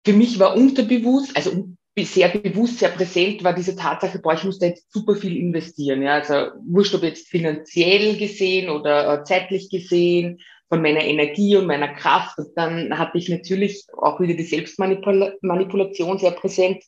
für 0.05 0.13
mich 0.13 0.39
war 0.39 0.57
unterbewusst, 0.57 1.37
also 1.37 1.69
sehr 2.05 2.29
bewusst, 2.29 2.79
sehr 2.79 2.91
präsent 2.91 3.43
war 3.45 3.53
diese 3.53 3.77
Tatsache, 3.77 4.19
boah, 4.19 4.35
ich 4.35 4.45
muss 4.45 4.59
da 4.59 4.67
jetzt 4.67 4.93
super 4.93 5.15
viel 5.15 5.37
investieren. 5.37 6.03
Ja? 6.03 6.15
Also 6.15 6.53
wurscht, 6.67 6.95
ob 6.95 7.03
jetzt 7.03 7.29
finanziell 7.29 8.17
gesehen 8.17 8.71
oder 8.71 9.21
äh, 9.21 9.25
zeitlich 9.25 9.71
gesehen, 9.71 10.39
von 10.69 10.83
meiner 10.83 11.03
Energie 11.03 11.57
und 11.57 11.67
meiner 11.67 11.95
Kraft. 11.95 12.39
Und 12.39 12.49
dann 12.57 12.99
hatte 12.99 13.19
ich 13.19 13.29
natürlich 13.29 13.85
auch 13.97 14.21
wieder 14.21 14.35
die 14.35 14.43
Selbstmanipulation 14.43 16.19
sehr 16.19 16.33
präsent, 16.33 16.83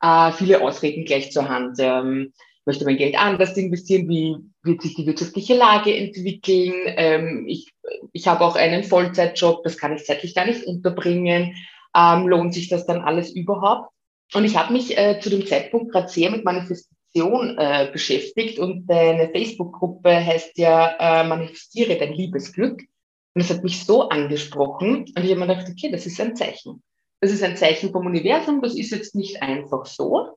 äh, 0.00 0.32
viele 0.32 0.62
Ausreden 0.62 1.04
gleich 1.04 1.32
zur 1.32 1.48
Hand. 1.48 1.76
Ähm, 1.78 2.32
möchte 2.64 2.84
mein 2.84 2.96
Geld 2.96 3.18
anders 3.18 3.56
investieren? 3.56 4.08
Wie 4.08 4.36
wird 4.62 4.82
sich 4.82 4.94
die 4.94 5.06
wirtschaftliche 5.06 5.54
Lage 5.54 5.94
entwickeln? 5.94 6.74
Ähm, 6.86 7.44
ich 7.46 7.72
ich 8.12 8.26
habe 8.26 8.44
auch 8.44 8.56
einen 8.56 8.84
Vollzeitjob, 8.84 9.62
das 9.62 9.78
kann 9.78 9.94
ich 9.94 10.04
zeitlich 10.04 10.34
gar 10.34 10.46
nicht 10.46 10.64
unterbringen. 10.64 11.54
Ähm, 11.96 12.26
lohnt 12.26 12.54
sich 12.54 12.68
das 12.68 12.86
dann 12.86 13.02
alles 13.02 13.30
überhaupt? 13.30 13.90
Und 14.34 14.44
ich 14.44 14.56
habe 14.56 14.72
mich 14.72 14.96
äh, 14.96 15.20
zu 15.20 15.30
dem 15.30 15.46
Zeitpunkt 15.46 15.92
gerade 15.92 16.08
sehr 16.08 16.30
mit 16.30 16.44
Manifestation 16.44 17.56
äh, 17.58 17.88
beschäftigt 17.92 18.58
und 18.58 18.86
deine 18.86 19.30
Facebook-Gruppe 19.30 20.14
heißt 20.14 20.58
ja 20.58 20.96
äh, 20.98 21.26
Manifestiere 21.26 21.96
dein 21.96 22.12
Liebesglück. 22.12 22.80
Und 22.80 23.42
das 23.42 23.50
hat 23.50 23.62
mich 23.62 23.84
so 23.84 24.08
angesprochen 24.08 25.06
und 25.14 25.18
ich 25.18 25.30
habe 25.30 25.40
mir 25.40 25.46
gedacht, 25.46 25.68
okay, 25.70 25.90
das 25.90 26.06
ist 26.06 26.20
ein 26.20 26.36
Zeichen. 26.36 26.82
Das 27.20 27.32
ist 27.32 27.42
ein 27.42 27.56
Zeichen 27.56 27.92
vom 27.92 28.06
Universum, 28.06 28.60
das 28.60 28.74
ist 28.74 28.90
jetzt 28.90 29.14
nicht 29.14 29.42
einfach 29.42 29.86
so. 29.86 30.36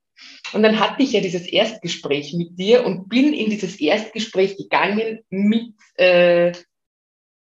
Und 0.53 0.63
dann 0.63 0.79
hatte 0.79 1.03
ich 1.03 1.13
ja 1.13 1.21
dieses 1.21 1.47
Erstgespräch 1.47 2.33
mit 2.33 2.57
dir 2.57 2.85
und 2.85 3.09
bin 3.09 3.33
in 3.33 3.49
dieses 3.49 3.79
Erstgespräch 3.79 4.57
gegangen 4.57 5.19
mit 5.29 5.73
äh, 5.95 6.51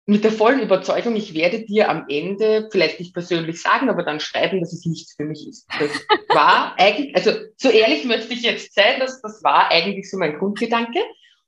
mit 0.08 0.24
der 0.24 0.32
vollen 0.32 0.60
Überzeugung, 0.60 1.16
ich 1.16 1.34
werde 1.34 1.66
dir 1.66 1.90
am 1.90 2.06
Ende 2.10 2.70
vielleicht 2.72 3.00
nicht 3.00 3.14
persönlich 3.14 3.62
sagen, 3.62 3.90
aber 3.90 4.04
dann 4.04 4.20
schreiben, 4.20 4.60
dass 4.60 4.72
es 4.72 4.86
nichts 4.86 5.16
für 5.16 5.26
mich 5.26 5.48
ist. 5.48 5.68
Das 5.80 5.90
war 6.30 6.76
eigentlich, 6.78 7.16
also 7.16 7.32
so 7.58 7.70
ehrlich 7.70 8.06
möchte 8.06 8.34
ich 8.34 8.44
jetzt 8.44 8.76
sein, 8.76 9.00
dass 9.00 9.22
das 9.22 9.44
war 9.44 9.72
eigentlich 9.72 10.10
so 10.10 10.18
mein 10.18 10.38
Grundgedanke. 10.38 11.00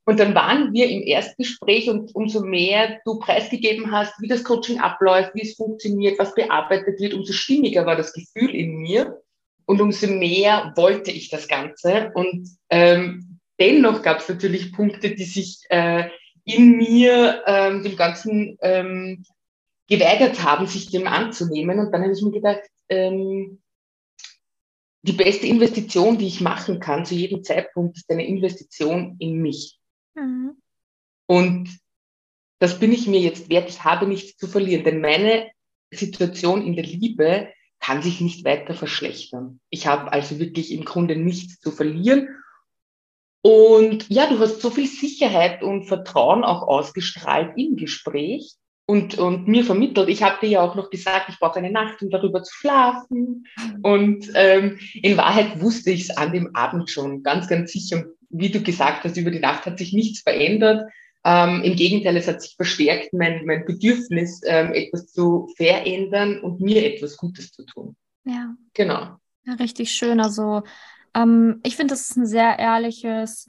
Und 0.05 0.19
dann 0.19 0.33
waren 0.33 0.73
wir 0.73 0.89
im 0.89 1.01
Erstgespräch 1.01 1.89
und 1.89 2.15
umso 2.15 2.39
mehr 2.39 2.99
du 3.05 3.19
preisgegeben 3.19 3.91
hast, 3.91 4.13
wie 4.21 4.27
das 4.29 4.43
Coaching 4.43 4.79
abläuft, 4.79 5.31
wie 5.35 5.41
es 5.41 5.55
funktioniert, 5.55 6.17
was 6.17 6.33
bearbeitet 6.33 6.99
wird, 6.99 7.13
umso 7.13 7.33
stimmiger 7.33 7.85
war 7.85 7.97
das 7.97 8.13
Gefühl 8.13 8.55
in 8.55 8.77
mir. 8.77 9.21
und 9.65 9.81
umso 9.81 10.07
mehr 10.07 10.71
wollte 10.77 11.11
ich 11.11 11.29
das 11.29 11.47
Ganze. 11.49 12.11
Und 12.15 12.49
ähm, 12.69 13.39
dennoch 13.59 14.01
gab 14.01 14.19
es 14.19 14.29
natürlich 14.29 14.71
Punkte, 14.71 15.13
die 15.13 15.25
sich 15.25 15.59
äh, 15.69 16.05
in 16.48 16.77
mir 16.77 17.44
ähm, 17.46 17.84
dem 17.84 17.98
Ganzen 17.98 18.58
ähm, 18.62 19.25
geweigert 19.88 20.42
haben, 20.44 20.66
sich 20.66 20.89
dem 20.89 21.06
anzunehmen. 21.06 21.77
Und 21.77 21.92
dann 21.92 22.04
habe 22.04 22.13
ich 22.13 22.22
mir 22.22 22.32
gedacht, 22.32 22.62
ähm, 22.88 23.62
die 25.01 25.12
beste 25.12 25.46
Investition, 25.46 26.18
die 26.18 26.27
ich 26.27 26.39
machen 26.39 26.80
kann 26.80 27.06
zu 27.06 27.16
jedem 27.16 27.44
Zeitpunkt, 27.44 27.98
ist 27.98 28.10
eine 28.10 28.25
Investition 28.25 29.18
in 29.20 29.42
mich. 29.42 29.77
Mhm. 30.16 30.58
Und 31.25 31.70
das 32.60 32.80
bin 32.80 32.94
ich 32.94 33.08
mir 33.08 33.20
jetzt 33.20 33.50
wert. 33.50 33.70
Ich 33.70 33.84
habe 33.84 34.08
nichts 34.08 34.38
zu 34.38 34.48
verlieren, 34.48 34.86
denn 34.86 35.01
meine 35.01 35.51
Situation 35.92 36.66
in 36.66 36.75
der 36.75 36.86
Liebe 36.86 37.51
kann 37.80 38.01
sich 38.01 38.22
nicht 38.22 38.46
weiter 38.46 38.74
verschlechtern. 38.74 39.60
Ich 39.70 39.86
habe 39.86 40.13
also 40.13 40.39
wirklich 40.39 40.72
im 40.72 40.86
Grunde 40.86 41.18
nichts 41.18 41.60
zu 41.60 41.72
verlieren. 41.72 42.30
Und 43.41 44.10
ja, 44.10 44.27
du 44.27 44.39
hast 44.39 44.62
so 44.62 44.70
viel 44.70 44.88
Sicherheit 44.88 45.63
und 45.63 45.86
Vertrauen 45.86 46.44
auch 46.44 46.67
ausgestrahlt 46.67 47.53
im 47.56 47.75
Gespräch 47.75 48.56
und, 48.86 49.17
und 49.17 49.48
mir 49.48 49.63
vermittelt. 49.63 50.10
Ich 50.10 50.24
habe 50.24 50.38
dir 50.41 50.50
ja 50.50 50.62
auch 50.62 50.75
noch 50.75 50.89
gesagt, 50.89 51.29
ich 51.29 51.39
brauche 51.39 51.60
eine 51.60 51.72
Nacht, 51.72 52.01
um 52.01 52.10
darüber 52.10 52.41
zu 52.41 52.53
schlafen. 52.53 53.46
Und 53.84 54.32
ähm, 54.34 54.79
in 54.94 55.17
Wahrheit 55.17 55.62
wusste 55.62 55.91
ich 55.91 56.03
es 56.03 56.17
an 56.17 56.32
dem 56.32 56.56
Abend 56.56 56.89
schon, 56.89 57.22
ganz, 57.22 57.48
ganz 57.48 57.72
sicher. 57.72 58.06
Wie 58.29 58.50
du 58.50 58.62
gesagt 58.62 59.03
hast, 59.03 59.17
über 59.17 59.32
die 59.32 59.39
Nacht 59.39 59.65
hat 59.65 59.77
sich 59.77 59.94
nichts 59.94 60.22
verändert. 60.22 60.89
Ähm, 61.25 61.62
Im 61.63 61.75
Gegenteil, 61.75 62.15
es 62.15 62.27
hat 62.27 62.41
sich 62.41 62.56
verstärkt, 62.56 63.13
mein, 63.13 63.46
mein 63.46 63.65
Bedürfnis, 63.65 64.41
ähm, 64.46 64.74
etwas 64.74 65.12
zu 65.12 65.50
verändern 65.58 66.39
und 66.39 66.62
mir 66.62 66.86
etwas 66.86 67.17
Gutes 67.17 67.51
zu 67.51 67.65
tun. 67.65 67.96
Ja. 68.24 68.56
Genau. 68.74 69.17
Ja, 69.46 69.53
richtig 69.60 69.91
schön. 69.91 70.22
Also 70.22 70.63
ähm, 71.17 71.59
ich 71.63 71.75
finde, 71.75 71.93
das 71.93 72.09
ist 72.09 72.17
ein 72.17 72.27
sehr 72.27 72.59
ehrliches 72.59 73.47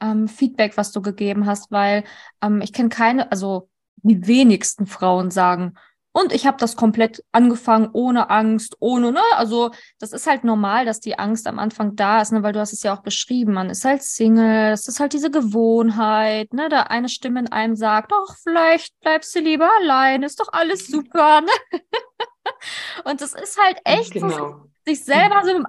ähm, 0.00 0.28
Feedback, 0.28 0.76
was 0.76 0.92
du 0.92 1.00
gegeben 1.00 1.46
hast, 1.46 1.70
weil 1.72 2.04
ähm, 2.42 2.60
ich 2.60 2.72
kenne 2.72 2.90
keine, 2.90 3.32
also 3.32 3.68
die 3.96 4.26
wenigsten 4.26 4.86
Frauen 4.86 5.30
sagen, 5.30 5.74
und 6.12 6.32
ich 6.32 6.46
habe 6.46 6.56
das 6.56 6.76
komplett 6.76 7.22
angefangen 7.30 7.90
ohne 7.92 8.30
Angst, 8.30 8.76
ohne, 8.80 9.12
ne? 9.12 9.20
Also 9.34 9.72
das 9.98 10.12
ist 10.12 10.26
halt 10.26 10.44
normal, 10.44 10.86
dass 10.86 10.98
die 10.98 11.18
Angst 11.18 11.46
am 11.46 11.58
Anfang 11.58 11.94
da 11.94 12.22
ist, 12.22 12.32
ne? 12.32 12.42
Weil 12.42 12.54
du 12.54 12.60
hast 12.60 12.72
es 12.72 12.82
ja 12.82 12.96
auch 12.96 13.02
beschrieben, 13.02 13.52
man 13.52 13.68
ist 13.68 13.84
halt 13.84 14.02
Single, 14.02 14.70
das 14.70 14.88
ist 14.88 14.98
halt 14.98 15.12
diese 15.12 15.30
Gewohnheit, 15.30 16.54
ne? 16.54 16.70
Da 16.70 16.84
eine 16.84 17.10
Stimme 17.10 17.40
in 17.40 17.52
einem 17.52 17.76
sagt, 17.76 18.12
doch, 18.12 18.34
vielleicht 18.42 18.98
bleibst 19.00 19.36
du 19.36 19.40
lieber 19.40 19.68
allein, 19.82 20.22
ist 20.22 20.40
doch 20.40 20.50
alles 20.54 20.86
super, 20.86 21.42
ne? 21.42 21.50
Und 23.04 23.20
das 23.20 23.34
ist 23.34 23.58
halt 23.62 23.78
echt 23.84 24.12
genau. 24.12 24.30
so, 24.30 24.60
sich 24.86 25.04
selber 25.04 25.42
so 25.44 25.50
im 25.50 25.66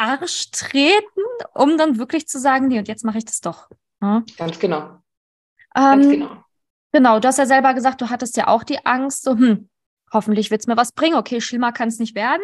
Arsch 0.00 0.50
treten, 0.50 1.22
um 1.54 1.76
dann 1.76 1.98
wirklich 1.98 2.26
zu 2.26 2.38
sagen, 2.38 2.68
nee, 2.68 2.78
und 2.78 2.88
jetzt 2.88 3.04
mache 3.04 3.18
ich 3.18 3.24
das 3.24 3.40
doch. 3.40 3.68
Ne? 4.00 4.24
Ganz 4.38 4.58
genau. 4.58 5.02
Ähm, 5.74 6.00
Ganz 6.00 6.08
genau. 6.08 6.44
Genau, 6.92 7.20
du 7.20 7.28
hast 7.28 7.38
ja 7.38 7.46
selber 7.46 7.74
gesagt, 7.74 8.00
du 8.00 8.10
hattest 8.10 8.36
ja 8.36 8.48
auch 8.48 8.64
die 8.64 8.84
Angst, 8.84 9.22
so, 9.22 9.32
hm, 9.32 9.68
hoffentlich 10.12 10.50
wird 10.50 10.62
es 10.62 10.66
mir 10.66 10.76
was 10.76 10.92
bringen. 10.92 11.16
Okay, 11.16 11.40
schlimmer 11.40 11.70
kann 11.72 11.88
es 11.88 11.98
nicht 11.98 12.14
werden. 12.14 12.42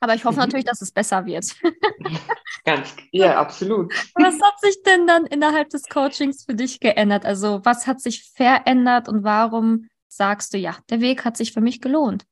Aber 0.00 0.14
ich 0.14 0.24
hoffe 0.24 0.36
mhm. 0.36 0.42
natürlich, 0.42 0.64
dass 0.64 0.80
es 0.80 0.92
besser 0.92 1.26
wird. 1.26 1.56
Ganz, 2.64 2.94
ja, 3.10 3.40
absolut. 3.40 3.92
Was 4.14 4.40
hat 4.40 4.60
sich 4.60 4.80
denn 4.84 5.08
dann 5.08 5.26
innerhalb 5.26 5.70
des 5.70 5.88
Coachings 5.88 6.44
für 6.44 6.54
dich 6.54 6.78
geändert? 6.78 7.24
Also, 7.26 7.60
was 7.64 7.88
hat 7.88 8.00
sich 8.00 8.30
verändert 8.32 9.08
und 9.08 9.24
warum 9.24 9.88
sagst 10.06 10.54
du, 10.54 10.58
ja, 10.58 10.76
der 10.88 11.00
Weg 11.00 11.24
hat 11.24 11.36
sich 11.36 11.52
für 11.52 11.60
mich 11.60 11.80
gelohnt? 11.80 12.24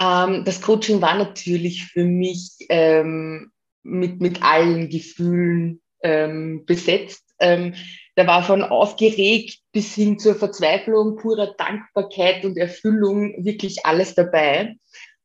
Ähm, 0.00 0.44
das 0.44 0.60
Coaching 0.60 1.00
war 1.00 1.16
natürlich 1.16 1.86
für 1.86 2.04
mich 2.04 2.56
ähm, 2.68 3.50
mit, 3.82 4.20
mit 4.20 4.42
allen 4.42 4.88
Gefühlen 4.88 5.80
ähm, 6.02 6.64
besetzt. 6.66 7.24
Ähm, 7.38 7.74
da 8.16 8.26
war 8.26 8.42
von 8.42 8.62
aufgeregt 8.62 9.58
bis 9.72 9.94
hin 9.94 10.18
zur 10.18 10.36
Verzweiflung, 10.36 11.16
purer 11.16 11.54
Dankbarkeit 11.58 12.44
und 12.44 12.56
Erfüllung 12.56 13.44
wirklich 13.44 13.84
alles 13.84 14.14
dabei. 14.14 14.76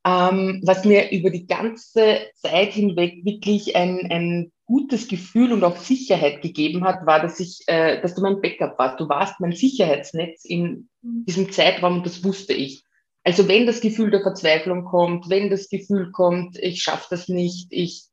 Ähm, 0.05 0.61
was 0.63 0.85
mir 0.85 1.11
über 1.11 1.29
die 1.29 1.45
ganze 1.45 2.19
Zeit 2.35 2.73
hinweg 2.73 3.23
wirklich 3.25 3.75
ein, 3.75 4.07
ein 4.09 4.51
gutes 4.65 5.07
Gefühl 5.07 5.51
und 5.51 5.63
auch 5.63 5.77
Sicherheit 5.77 6.41
gegeben 6.41 6.83
hat, 6.83 7.05
war, 7.05 7.21
dass 7.21 7.39
ich, 7.39 7.63
äh, 7.67 8.01
dass 8.01 8.15
du 8.15 8.21
mein 8.21 8.41
Backup 8.41 8.79
warst. 8.79 8.99
Du 8.99 9.09
warst 9.09 9.39
mein 9.39 9.51
Sicherheitsnetz 9.51 10.45
in 10.45 10.89
diesem 11.01 11.51
Zeitraum 11.51 11.97
und 11.97 12.05
das 12.05 12.23
wusste 12.23 12.53
ich. 12.53 12.83
Also 13.23 13.47
wenn 13.47 13.65
das 13.65 13.81
Gefühl 13.81 14.11
der 14.11 14.21
Verzweiflung 14.21 14.85
kommt, 14.85 15.29
wenn 15.29 15.49
das 15.49 15.69
Gefühl 15.69 16.11
kommt, 16.11 16.57
ich 16.57 16.81
schaffe 16.81 17.07
das 17.09 17.27
nicht, 17.27 17.67
ich 17.71 18.05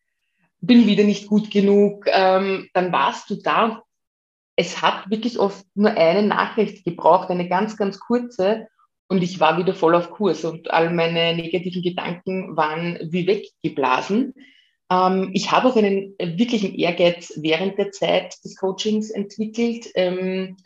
bin 0.60 0.86
wieder 0.86 1.04
nicht 1.04 1.28
gut 1.28 1.50
genug, 1.50 2.06
ähm, 2.08 2.68
dann 2.72 2.92
warst 2.92 3.30
du 3.30 3.36
da 3.36 3.82
es 4.56 4.80
hat 4.80 5.10
wirklich 5.10 5.38
oft 5.38 5.64
nur 5.74 5.90
eine 5.90 6.26
Nachricht 6.26 6.84
gebraucht, 6.84 7.30
eine 7.30 7.48
ganz, 7.48 7.76
ganz 7.76 8.00
kurze. 8.00 8.66
Und 9.08 9.22
ich 9.22 9.38
war 9.38 9.58
wieder 9.58 9.74
voll 9.74 9.94
auf 9.94 10.10
Kurs 10.10 10.44
und 10.44 10.70
all 10.72 10.92
meine 10.92 11.36
negativen 11.36 11.82
Gedanken 11.82 12.56
waren 12.56 12.98
wie 13.02 13.26
weggeblasen. 13.26 14.34
Ähm, 14.90 15.30
ich 15.34 15.52
habe 15.52 15.68
auch 15.68 15.76
einen 15.76 16.14
wirklichen 16.18 16.74
Ehrgeiz 16.74 17.34
während 17.36 17.78
der 17.78 17.92
Zeit 17.92 18.34
des 18.44 18.56
Coachings 18.56 19.10
entwickelt. 19.10 19.88
Ähm, 19.94 20.56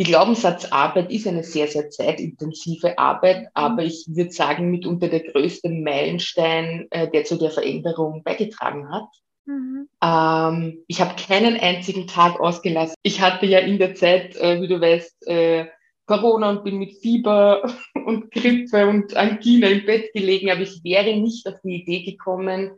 die 0.00 0.04
Glaubenssatzarbeit 0.04 1.10
ist 1.10 1.26
eine 1.26 1.42
sehr, 1.42 1.66
sehr 1.66 1.90
zeitintensive 1.90 2.98
Arbeit, 2.98 3.42
mhm. 3.42 3.48
aber 3.54 3.82
ich 3.82 4.06
würde 4.08 4.30
sagen, 4.30 4.70
mitunter 4.70 5.08
der 5.08 5.24
größte 5.24 5.68
Meilenstein, 5.68 6.86
äh, 6.90 7.10
der 7.10 7.24
zu 7.24 7.36
der 7.36 7.50
Veränderung 7.50 8.22
beigetragen 8.22 8.88
hat. 8.90 9.08
Mhm. 9.46 9.88
Ähm, 10.02 10.84
ich 10.86 11.00
habe 11.00 11.16
keinen 11.16 11.58
einzigen 11.58 12.06
Tag 12.06 12.38
ausgelassen. 12.38 12.94
Ich 13.02 13.20
hatte 13.20 13.46
ja 13.46 13.58
in 13.58 13.78
der 13.78 13.94
Zeit, 13.94 14.36
äh, 14.36 14.60
wie 14.60 14.68
du 14.68 14.80
weißt, 14.80 15.26
äh, 15.26 15.66
Corona 16.06 16.50
und 16.50 16.64
bin 16.64 16.78
mit 16.78 16.94
Fieber 17.00 17.68
und 18.06 18.30
Grippe 18.30 18.86
und 18.86 19.16
Angina 19.16 19.68
im 19.68 19.84
Bett 19.84 20.12
gelegen, 20.12 20.50
aber 20.50 20.60
ich 20.60 20.82
wäre 20.84 21.16
nicht 21.16 21.46
auf 21.48 21.60
die 21.64 21.82
Idee 21.82 22.04
gekommen, 22.04 22.70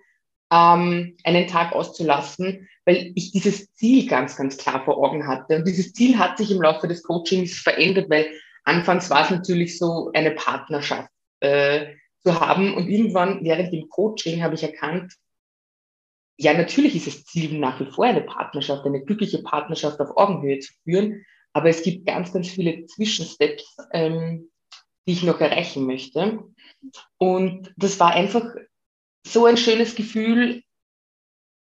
ähm, 0.51 1.17
einen 1.25 1.47
Tag 1.47 1.73
auszulassen, 1.73 2.69
weil 2.85 3.13
ich 3.15 3.33
dieses 3.33 3.73
Ziel 3.75 4.09
ganz, 4.09 4.37
ganz 4.37 4.57
klar 4.57 4.85
vor 4.85 4.99
Augen 4.99 5.27
hatte. 5.27 5.57
Und 5.57 5.69
dieses 5.69 5.93
Ziel 5.93 6.19
hat 6.19 6.39
sich 6.39 6.51
im 6.51 6.63
Laufe 6.63 6.89
des 6.89 7.03
Coachings 7.03 7.59
verändert, 7.59 8.11
weil 8.11 8.27
anfangs 8.65 9.11
war 9.11 9.25
es 9.25 9.31
natürlich 9.31 9.79
so, 9.79 10.11
eine 10.15 10.33
Partnerschaft 10.33 11.11
äh, 11.41 11.95
zu 12.23 12.41
haben. 12.41 12.75
Und 12.75 12.89
irgendwann 12.89 13.45
während 13.45 13.73
dem 13.73 13.89
Coaching 13.89 14.43
habe 14.43 14.55
ich 14.55 14.63
erkannt, 14.63 15.15
ja, 16.37 16.55
natürlich 16.55 16.97
ist 16.97 17.07
es 17.07 17.25
Ziel 17.25 17.59
nach 17.59 17.79
wie 17.81 17.91
vor 17.91 18.07
eine 18.07 18.23
Partnerschaft, 18.23 18.87
eine 18.87 19.05
glückliche 19.05 19.43
Partnerschaft 19.43 20.01
auf 20.01 20.17
Augenhöhe 20.17 20.59
zu 20.59 20.73
führen, 20.85 21.27
aber 21.53 21.69
es 21.69 21.83
gibt 21.83 22.07
ganz, 22.07 22.33
ganz 22.33 22.49
viele 22.49 22.87
Zwischensteps, 22.87 23.77
ähm, 23.93 24.51
die 25.07 25.13
ich 25.13 25.23
noch 25.23 25.39
erreichen 25.41 25.87
möchte. 25.87 26.45
Und 27.19 27.75
das 27.77 28.01
war 28.01 28.13
einfach 28.13 28.47
so 29.27 29.47
ein 29.47 29.57
schönes 29.57 29.95
Gefühl, 29.95 30.63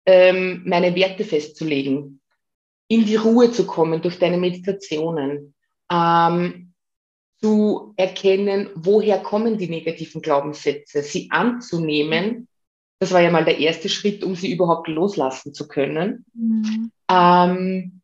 ähm, 0.07 0.63
meine 0.65 0.95
Werte 0.95 1.25
festzulegen, 1.25 2.21
in 2.89 3.05
die 3.05 3.17
Ruhe 3.17 3.51
zu 3.53 3.67
kommen 3.67 4.01
durch 4.01 4.19
deine 4.19 4.39
Meditationen, 4.39 5.55
ähm, 5.91 6.73
zu 7.41 7.95
erkennen, 7.97 8.71
woher 8.75 9.19
kommen 9.19 9.59
die 9.59 9.69
negativen 9.69 10.23
Glaubenssätze, 10.23 11.03
sie 11.03 11.31
anzunehmen 11.31 12.49
das 12.99 13.13
war 13.13 13.21
ja 13.21 13.31
mal 13.31 13.45
der 13.45 13.59
erste 13.59 13.89
Schritt, 13.89 14.25
um 14.25 14.35
sie 14.35 14.53
überhaupt 14.53 14.89
loslassen 14.89 15.55
zu 15.55 15.69
können. 15.69 16.25
Mhm. 16.35 16.91
Ähm, 17.09 18.01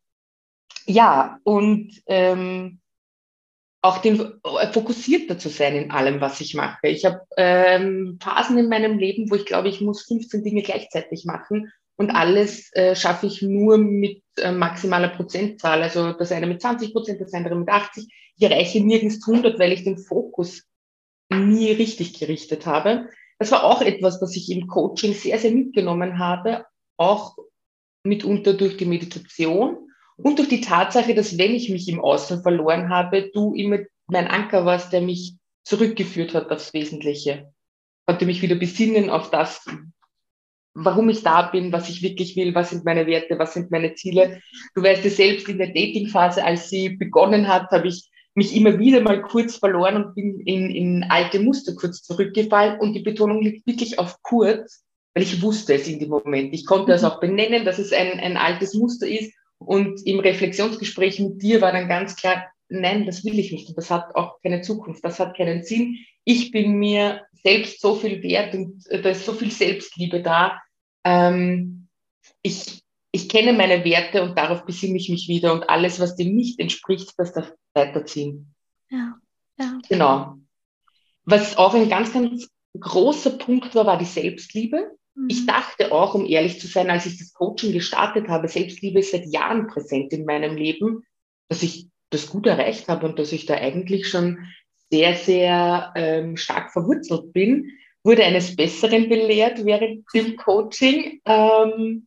ja, 0.87 1.38
und 1.42 2.00
ähm, 2.06 2.80
auch 3.85 3.99
den, 3.99 4.21
äh, 4.21 4.73
fokussierter 4.73 5.38
zu 5.38 5.49
sein 5.49 5.76
in 5.76 5.91
allem, 5.91 6.21
was 6.21 6.41
ich 6.41 6.55
mache. 6.55 6.88
Ich 6.88 7.05
habe 7.05 7.21
ähm, 7.37 8.19
Phasen 8.23 8.59
in 8.59 8.69
meinem 8.69 8.99
Leben, 8.99 9.31
wo 9.31 9.35
ich 9.35 9.47
glaube, 9.47 9.69
ich 9.69 9.81
muss 9.81 10.05
15 10.05 10.43
Dinge 10.43 10.62
gleichzeitig 10.62 11.25
machen 11.25 11.73
und 11.97 12.11
alles 12.11 12.73
äh, 12.73 12.97
schaffe 12.97 13.26
ich 13.26 13.43
nur 13.43 13.79
mit 13.79 14.23
äh, 14.38 14.53
maximaler 14.53 15.09
Prozentzahl. 15.09 15.83
Also 15.83 16.12
das 16.12 16.33
eine 16.33 16.47
mit 16.47 16.62
20 16.62 16.93
Prozent, 16.93 17.21
das 17.21 17.35
andere 17.35 17.57
mit 17.57 17.69
80. 17.69 18.09
Ich 18.37 18.43
erreiche 18.43 18.81
nirgends 18.85 19.26
100, 19.29 19.59
weil 19.59 19.73
ich 19.73 19.85
den 19.85 19.99
Fokus 19.99 20.64
nie 21.31 21.73
richtig 21.73 22.19
gerichtet 22.19 22.67
habe 22.67 23.09
das 23.38 23.50
war 23.50 23.64
auch 23.64 23.83
etwas, 23.83 24.21
was 24.23 24.37
ich 24.37 24.50
im 24.50 24.67
Coaching 24.67 25.12
sehr, 25.12 25.38
sehr 25.38 25.50
mitgenommen 25.50 26.19
habe, 26.19 26.67
auch 26.97 27.37
mitunter 28.05 28.55
durch 28.55 28.76
die 28.76 28.87
Meditation 28.87 29.84
und 30.16 30.38
durch 30.38 30.49
die 30.49 30.61
Tatsache, 30.61 31.14
dass 31.14 31.38
wenn 31.38 31.54
ich 31.54 31.71
mich 31.71 31.88
im 31.88 32.00
Außen 32.00 32.42
verloren 32.42 32.88
habe, 32.88 33.30
du 33.33 33.54
immer 33.54 33.78
mein 34.06 34.28
Anker 34.28 34.64
warst, 34.64 34.92
der 34.92 35.00
mich 35.00 35.35
zurückgeführt 35.64 36.35
hat 36.35 36.50
aufs 36.50 36.73
Wesentliche. 36.75 37.52
Konnte 38.06 38.26
mich 38.26 38.42
wieder 38.42 38.54
besinnen 38.54 39.09
auf 39.09 39.30
das, 39.30 39.64
warum 40.75 41.09
ich 41.09 41.23
da 41.23 41.42
bin, 41.42 41.73
was 41.73 41.88
ich 41.88 42.02
wirklich 42.02 42.37
will, 42.37 42.54
was 42.54 42.71
sind 42.71 42.85
meine 42.85 43.06
Werte, 43.06 43.38
was 43.38 43.54
sind 43.54 43.71
meine 43.71 43.94
Ziele. 43.94 44.40
Du 44.75 44.83
weißt 44.83 45.04
ja 45.04 45.11
selbst 45.11 45.49
in 45.49 45.59
der 45.59 45.68
Datingphase, 45.68 46.44
als 46.44 46.68
sie 46.68 46.90
begonnen 46.90 47.49
hat, 47.49 47.71
habe 47.71 47.88
ich 47.88 48.11
mich 48.35 48.54
immer 48.54 48.78
wieder 48.78 49.00
mal 49.00 49.23
kurz 49.23 49.56
verloren 49.56 49.97
und 49.97 50.14
bin 50.14 50.40
in, 50.40 50.68
in 50.71 51.04
alte 51.09 51.38
Muster 51.38 51.75
kurz 51.75 52.02
zurückgefallen 52.02 52.80
und 52.80 52.92
die 52.92 53.02
Betonung 53.02 53.40
liegt 53.40 53.66
wirklich 53.66 53.99
auf 53.99 54.21
kurz, 54.23 54.85
weil 55.14 55.23
ich 55.23 55.40
wusste 55.40 55.75
es 55.75 55.87
in 55.87 56.00
dem 56.00 56.09
Moment. 56.09 56.52
Ich 56.52 56.66
konnte 56.66 56.92
es 56.92 57.02
mhm. 57.02 57.09
auch 57.09 57.21
benennen, 57.21 57.64
dass 57.64 57.78
es 57.78 57.92
ein, 57.92 58.18
ein 58.18 58.37
altes 58.37 58.75
Muster 58.75 59.06
ist. 59.06 59.33
Und 59.66 60.06
im 60.06 60.21
Reflexionsgespräch 60.21 61.21
mit 61.21 61.42
dir 61.42 61.61
war 61.61 61.73
dann 61.73 61.88
ganz 61.88 62.16
klar, 62.16 62.47
nein, 62.68 63.06
das 63.06 63.25
will 63.25 63.38
ich 63.38 63.52
nicht. 63.52 63.68
Und 63.68 63.78
das 63.78 63.90
hat 63.90 64.14
auch 64.14 64.40
keine 64.42 64.62
Zukunft. 64.62 65.04
Das 65.04 65.21
hat 65.21 65.37
keinen 65.37 65.62
Sinn. 65.62 65.99
Ich 66.25 66.50
bin 66.50 66.78
mir 66.78 67.23
selbst 67.42 67.80
so 67.80 67.94
viel 67.94 68.23
wert 68.23 68.54
und 68.54 68.85
da 68.90 69.11
ist 69.11 69.26
so 69.26 69.33
viel 69.33 69.50
Selbstliebe 69.50 70.23
da. 70.23 70.61
Ähm, 71.04 71.88
ich, 72.42 72.83
ich 73.12 73.28
kenne 73.28 73.52
meine 73.52 73.85
Werte 73.85 74.23
und 74.23 74.37
darauf 74.37 74.64
besinne 74.64 74.97
ich 74.97 75.09
mich 75.09 75.28
wieder. 75.28 75.52
Und 75.52 75.68
alles, 75.68 76.00
was 76.00 76.16
dem 76.16 76.35
nicht 76.35 76.59
entspricht, 76.59 77.12
das 77.18 77.33
darf 77.33 77.52
weiterziehen. 77.75 78.54
Ja, 78.90 79.14
ja. 79.59 79.78
Genau. 79.88 80.37
Was 81.25 81.56
auch 81.56 81.75
ein 81.75 81.88
ganz, 81.88 82.12
ganz 82.12 82.49
großer 82.78 83.38
Punkt 83.38 83.75
war, 83.75 83.87
war 83.87 83.99
die 83.99 84.04
Selbstliebe. 84.04 84.97
Mhm. 85.14 85.28
Ich 85.28 85.47
dachte 85.47 85.92
auch, 85.92 86.14
um 86.14 86.26
ehrlich 86.26 86.61
zu 86.61 86.66
sein, 86.66 86.90
als 86.90 87.06
ich 87.06 87.18
das 87.18 87.33
Coaching 87.33 87.73
gestartet 87.73 88.28
habe, 88.28 88.49
Selbstliebe 88.49 89.00
ist 89.00 89.12
seit 89.12 89.26
Jahren 89.26 89.66
präsent 89.66 90.12
in 90.12 90.25
meinem 90.25 90.56
Leben, 90.56 91.04
dass 91.49 91.62
ich 91.62 91.88
das 92.11 92.28
gut 92.28 92.47
erreicht 92.47 92.88
habe 92.88 93.06
und 93.06 93.18
dass 93.18 93.33
ich 93.33 93.47
da 93.47 93.54
eigentlich 93.54 94.09
schon 94.09 94.47
sehr, 94.90 95.14
sehr 95.16 95.92
ähm, 95.97 96.37
stark 96.37 96.73
verwurzelt 96.73 97.33
bin, 97.33 97.71
wurde 98.04 98.25
eines 98.25 98.54
Besseren 98.54 99.09
belehrt 99.09 99.64
während 99.64 100.04
dem 100.14 100.37
Coaching. 100.44 101.21
Ähm, 101.25 102.06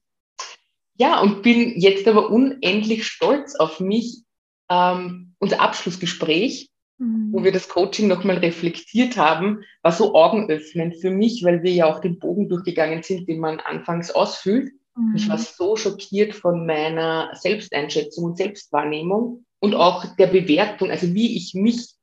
ja, 0.96 1.20
und 1.22 1.42
bin 1.44 1.80
jetzt 1.80 2.08
aber 2.08 2.30
unendlich 2.30 3.06
stolz 3.06 3.56
auf 3.56 3.80
mich. 3.80 4.24
Ähm, 4.70 5.36
unser 5.40 5.62
Abschlussgespräch, 5.62 6.70
mhm. 6.98 7.30
wo 7.32 7.44
wir 7.44 7.52
das 7.52 7.70
Coaching 7.70 8.08
nochmal 8.08 8.38
reflektiert 8.38 9.18
haben, 9.18 9.64
war 9.82 9.92
so 9.92 10.16
augenöffnend 10.16 10.98
für 11.00 11.12
mich, 11.12 11.44
weil 11.44 11.64
wir 11.64 11.72
ja 11.72 11.86
auch 11.86 12.00
den 12.00 12.20
Bogen 12.20 12.50
durchgegangen 12.50 13.04
sind, 13.04 13.28
den 13.28 13.40
man 13.40 13.60
anfangs 13.60 14.12
ausfüllt. 14.12 14.72
Mhm. 14.96 15.16
Ich 15.16 15.30
war 15.30 15.38
so 15.38 15.76
schockiert 15.76 16.34
von 16.34 16.66
meiner 16.66 17.32
Selbsteinschätzung 17.34 18.26
und 18.26 18.38
Selbstwahrnehmung 18.38 19.46
und 19.60 19.76
auch 19.76 20.06
der 20.16 20.28
Bewertung, 20.28 20.92
also 20.92 21.14
wie 21.14 21.36
ich 21.38 21.54
mich 21.54 21.94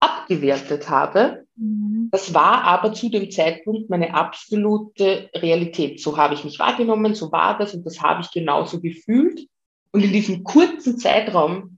abgewertet 0.00 0.88
habe. 0.88 1.46
Mhm. 1.56 2.08
Das 2.10 2.34
war 2.34 2.64
aber 2.64 2.92
zu 2.92 3.08
dem 3.08 3.30
Zeitpunkt 3.30 3.88
meine 3.88 4.14
absolute 4.14 5.30
Realität. 5.34 6.00
So 6.00 6.16
habe 6.16 6.34
ich 6.34 6.44
mich 6.44 6.58
wahrgenommen, 6.58 7.14
so 7.14 7.30
war 7.32 7.56
das 7.56 7.74
und 7.74 7.86
das 7.86 8.00
habe 8.02 8.22
ich 8.22 8.30
genauso 8.30 8.80
gefühlt. 8.80 9.46
Und 9.92 10.02
in 10.02 10.12
diesem 10.12 10.42
kurzen 10.42 10.98
Zeitraum, 10.98 11.71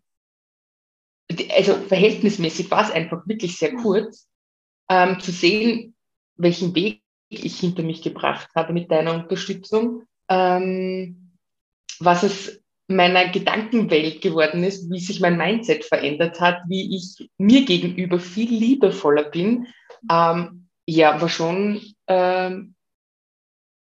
also 1.50 1.74
verhältnismäßig 1.74 2.70
war 2.70 2.84
es 2.84 2.90
einfach 2.90 3.26
wirklich 3.26 3.56
sehr 3.56 3.74
kurz, 3.74 4.28
ähm, 4.88 5.20
zu 5.20 5.30
sehen, 5.30 5.94
welchen 6.36 6.74
Weg 6.74 7.02
ich 7.28 7.58
hinter 7.58 7.82
mich 7.82 8.02
gebracht 8.02 8.48
habe 8.54 8.72
mit 8.72 8.90
deiner 8.90 9.14
Unterstützung, 9.14 10.02
ähm, 10.28 11.38
was 11.98 12.22
es 12.22 12.60
meiner 12.86 13.28
Gedankenwelt 13.30 14.20
geworden 14.20 14.62
ist, 14.62 14.90
wie 14.90 15.00
sich 15.00 15.20
mein 15.20 15.38
Mindset 15.38 15.84
verändert 15.84 16.40
hat, 16.40 16.58
wie 16.68 16.96
ich 16.96 17.30
mir 17.38 17.64
gegenüber 17.64 18.18
viel 18.18 18.50
liebevoller 18.50 19.24
bin, 19.24 19.66
ähm, 20.10 20.68
ja, 20.86 21.18
war 21.20 21.30
schon 21.30 21.80
ähm, 22.06 22.74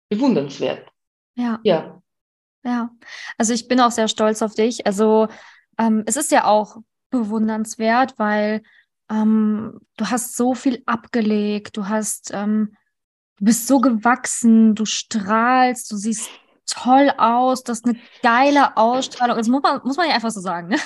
bewundernswert. 0.10 0.90
Ja. 1.36 1.60
Ja. 1.64 2.02
Ja. 2.64 2.92
Also 3.38 3.54
ich 3.54 3.70
bin 3.70 3.80
auch 3.80 3.92
sehr 3.92 4.10
stolz 4.10 4.42
auf 4.42 4.54
dich. 4.54 4.86
Also 4.86 5.30
ähm, 5.78 6.04
es 6.06 6.18
ist 6.18 6.32
ja 6.32 6.46
auch 6.46 6.78
bewundernswert, 7.10 8.18
weil 8.18 8.62
ähm, 9.10 9.80
du 9.98 10.10
hast 10.10 10.36
so 10.36 10.54
viel 10.54 10.84
abgelegt, 10.86 11.78
du 11.78 11.88
hast, 11.88 12.32
ähm, 12.34 12.76
du 13.38 13.46
bist 13.46 13.68
so 13.68 13.80
gewachsen, 13.80 14.76
du 14.76 14.86
strahlst, 14.86 15.92
du 15.92 15.96
siehst 15.96 16.30
toll 16.70 17.12
aus, 17.18 17.64
das 17.64 17.80
ist 17.80 17.86
eine 17.86 18.00
geile 18.22 18.78
Ausstrahlung. 18.78 19.38
Das 19.38 19.48
muss 19.48 19.64
man, 19.64 19.82
muss 19.84 19.98
man 19.98 20.08
ja 20.08 20.16
einfach 20.16 20.32
so 20.32 20.42
sagen. 20.42 20.70
Ne? 20.70 20.78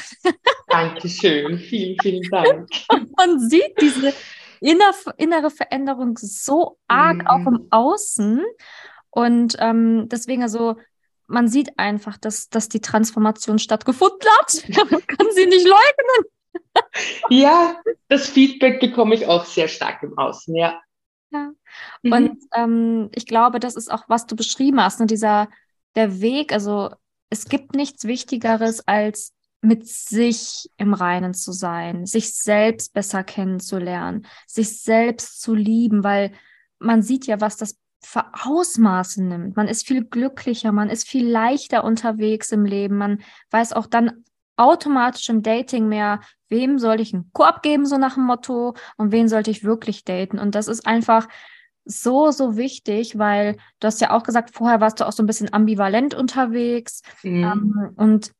Dankeschön, 0.68 1.58
vielen, 1.58 1.98
vielen 2.02 2.24
Dank. 2.30 2.70
man 3.18 3.40
sieht 3.40 3.80
diese 3.82 4.14
inner, 4.62 4.94
innere 5.18 5.52
Veränderung 5.52 6.18
so 6.18 6.78
arg 6.88 7.18
mhm. 7.18 7.28
auch 7.28 7.48
im 7.48 7.68
Außen. 7.70 8.42
Und 9.10 9.56
ähm, 9.60 10.08
deswegen 10.10 10.42
also, 10.42 10.78
man 11.28 11.48
sieht 11.48 11.78
einfach, 11.80 12.18
dass, 12.18 12.50
dass 12.50 12.70
die 12.70 12.82
Transformation 12.82 13.60
stattgefunden 13.60 14.28
hat. 14.40 14.64
Man 14.92 15.06
kann 15.08 15.28
sie 15.32 15.46
nicht 15.46 15.66
leugnen. 15.66 16.32
ja, 17.30 17.76
das 18.10 18.30
Feedback 18.30 18.80
bekomme 18.80 19.16
ich 19.16 19.28
auch 19.28 19.46
sehr 19.46 19.68
stark 19.68 20.04
im 20.04 20.18
Außen, 20.18 20.56
ja. 20.56 20.80
Ja. 21.32 21.52
Mhm. 22.04 22.12
Und 22.12 22.38
ähm, 22.56 23.10
ich 23.16 23.26
glaube, 23.26 23.60
das 23.60 23.76
ist 23.76 23.92
auch, 23.92 24.04
was 24.08 24.28
du 24.28 24.36
beschrieben 24.36 24.82
hast, 24.82 25.00
ne? 25.00 25.08
dieser 25.08 25.50
der 25.96 26.22
Weg, 26.22 26.54
also 26.54 26.92
es 27.30 27.46
gibt 27.46 27.76
nichts 27.76 28.06
Wichtigeres, 28.06 28.88
als 28.88 29.34
mit 29.62 29.88
sich 29.88 30.70
im 30.78 30.94
Reinen 30.94 31.34
zu 31.34 31.52
sein, 31.52 32.06
sich 32.06 32.36
selbst 32.36 32.94
besser 32.94 33.24
kennenzulernen, 33.24 34.28
sich 34.46 34.82
selbst 34.82 35.42
zu 35.42 35.56
lieben, 35.56 36.04
weil 36.04 36.34
man 36.80 37.02
sieht 37.02 37.26
ja, 37.28 37.40
was 37.40 37.58
das 37.58 37.78
für 38.06 38.26
Ausmaße 38.46 39.24
nimmt. 39.24 39.56
Man 39.56 39.68
ist 39.68 39.88
viel 39.88 40.04
glücklicher, 40.04 40.72
man 40.72 40.90
ist 40.90 41.08
viel 41.08 41.28
leichter 41.28 41.84
unterwegs 41.84 42.52
im 42.52 42.66
Leben, 42.66 42.98
man 42.98 43.22
weiß 43.52 43.74
auch 43.74 43.88
dann 43.88 44.24
automatisch 44.56 45.30
im 45.30 45.42
Dating 45.42 45.88
mehr, 45.88 46.20
wem 46.50 46.78
soll 46.78 47.02
ich 47.02 47.14
einen 47.14 47.32
Korb 47.34 47.64
geben, 47.64 47.86
so 47.86 47.98
nach 47.98 48.16
dem 48.16 48.26
Motto, 48.26 48.76
und 48.98 49.12
wen 49.12 49.28
sollte 49.28 49.52
ich 49.52 49.64
wirklich 49.64 50.04
daten. 50.04 50.38
Und 50.38 50.56
das 50.56 50.68
ist 50.68 50.86
einfach 50.86 51.28
so, 51.86 52.32
so 52.32 52.56
wichtig, 52.56 53.18
weil 53.18 53.58
du 53.80 53.88
hast 53.88 54.00
ja 54.00 54.12
auch 54.12 54.24
gesagt, 54.24 54.52
vorher 54.54 54.80
warst 54.80 55.00
du 55.00 55.08
auch 55.08 55.12
so 55.12 55.24
ein 55.24 55.28
bisschen 55.28 55.52
ambivalent 55.54 56.14
unterwegs. 56.14 57.02
Mhm. 57.24 57.44
Ähm, 57.44 57.90
und 57.96 58.32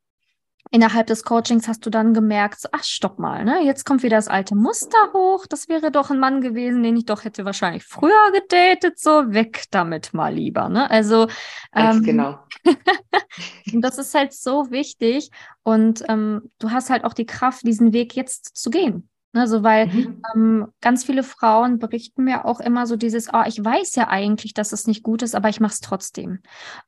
innerhalb 0.74 1.06
des 1.06 1.24
Coachings 1.24 1.68
hast 1.68 1.86
du 1.86 1.92
dann 1.92 2.16
gemerkt, 2.16 2.60
so, 2.60 2.70
ach, 2.72 2.84
stopp 2.84 3.20
mal, 3.20 3.46
ne? 3.46 3.64
Jetzt 3.64 3.86
kommt 3.86 4.02
wieder 4.02 4.18
das 4.18 4.28
alte 4.28 4.56
Muster 4.56 5.14
hoch. 5.14 5.46
Das 5.46 5.70
wäre 5.70 5.92
doch 5.92 6.10
ein 6.10 6.18
Mann 6.18 6.42
gewesen, 6.42 6.82
den 6.82 6.98
ich 6.98 7.06
doch 7.06 7.24
hätte 7.24 7.46
wahrscheinlich 7.46 7.84
früher 7.84 8.32
gedatet. 8.34 8.98
So, 8.98 9.32
weg 9.34 9.66
damit 9.70 10.16
mal 10.16 10.34
lieber, 10.34 10.70
ne? 10.70 10.90
Also, 10.90 11.28
ähm, 11.76 12.02
genau. 12.02 12.40
und 13.72 13.82
das 13.82 14.00
ist 14.00 14.16
halt 14.16 14.34
so 14.34 14.72
wichtig. 14.72 15.30
Und 15.62 16.04
ähm, 16.10 16.50
du 16.58 16.72
hast 16.72 16.90
halt 16.90 17.04
auch 17.04 17.14
die 17.14 17.28
Kraft, 17.28 17.68
diesen 17.68 17.94
Weg 17.94 18.16
jetzt 18.16 18.58
zu 18.58 18.72
gehen. 18.72 19.10
Also, 19.36 19.64
weil 19.64 19.88
mhm. 19.88 20.22
ähm, 20.36 20.68
ganz 20.80 21.04
viele 21.04 21.24
Frauen 21.24 21.80
berichten 21.80 22.24
mir 22.24 22.46
auch 22.46 22.60
immer 22.60 22.86
so 22.86 22.96
dieses, 22.96 23.34
oh, 23.34 23.42
ich 23.48 23.64
weiß 23.64 23.96
ja 23.96 24.08
eigentlich, 24.08 24.54
dass 24.54 24.72
es 24.72 24.86
nicht 24.86 25.02
gut 25.02 25.24
ist, 25.24 25.34
aber 25.34 25.50
ich 25.50 25.60
mache 25.60 25.74
es 25.74 25.80
trotzdem. 25.80 26.40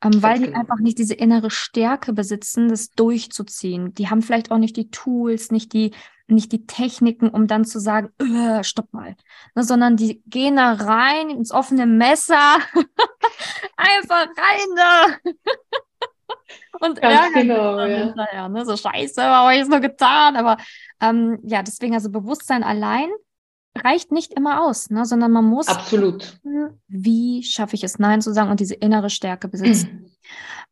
Ähm, 0.03 0.21
weil 0.21 0.39
die 0.39 0.53
einfach 0.53 0.77
nicht 0.77 0.99
diese 0.99 1.15
innere 1.15 1.49
Stärke 1.49 2.13
besitzen, 2.13 2.69
das 2.69 2.91
durchzuziehen. 2.91 3.95
Die 3.95 4.09
haben 4.09 4.21
vielleicht 4.21 4.51
auch 4.51 4.59
nicht 4.59 4.77
die 4.77 4.91
Tools, 4.91 5.51
nicht 5.51 5.73
die, 5.73 5.91
nicht 6.27 6.51
die 6.51 6.67
Techniken, 6.67 7.29
um 7.29 7.47
dann 7.47 7.65
zu 7.65 7.79
sagen, 7.79 8.09
äh, 8.19 8.63
stopp 8.63 8.93
mal. 8.93 9.15
Ne, 9.55 9.63
sondern 9.63 9.97
die 9.97 10.21
gehen 10.27 10.57
da 10.57 10.73
rein 10.73 11.31
ins 11.31 11.51
offene 11.51 11.87
Messer. 11.87 12.57
einfach 13.77 14.27
rein 14.27 14.75
da. 14.75 15.31
Und 16.79 17.01
Ganz 17.01 17.33
genau, 17.33 17.79
ja. 17.79 18.05
Hinterher, 18.05 18.49
ne? 18.49 18.65
So 18.65 18.77
scheiße, 18.77 19.23
habe 19.23 19.55
ich 19.55 19.61
es 19.61 19.67
nur 19.67 19.79
getan? 19.79 20.35
Aber 20.35 20.57
ähm, 21.01 21.39
ja, 21.43 21.63
deswegen 21.63 21.93
also 21.93 22.09
Bewusstsein 22.09 22.63
allein 22.63 23.09
reicht 23.77 24.11
nicht 24.11 24.33
immer 24.33 24.63
aus, 24.63 24.89
ne? 24.89 25.05
sondern 25.05 25.31
man 25.31 25.45
muss 25.45 25.67
absolut. 25.67 26.39
Wie 26.87 27.43
schaffe 27.43 27.75
ich 27.75 27.83
es, 27.83 27.99
Nein 27.99 28.21
zu 28.21 28.33
sagen 28.33 28.49
und 28.49 28.59
diese 28.59 28.75
innere 28.75 29.09
Stärke 29.09 29.47
besitzen. 29.47 30.11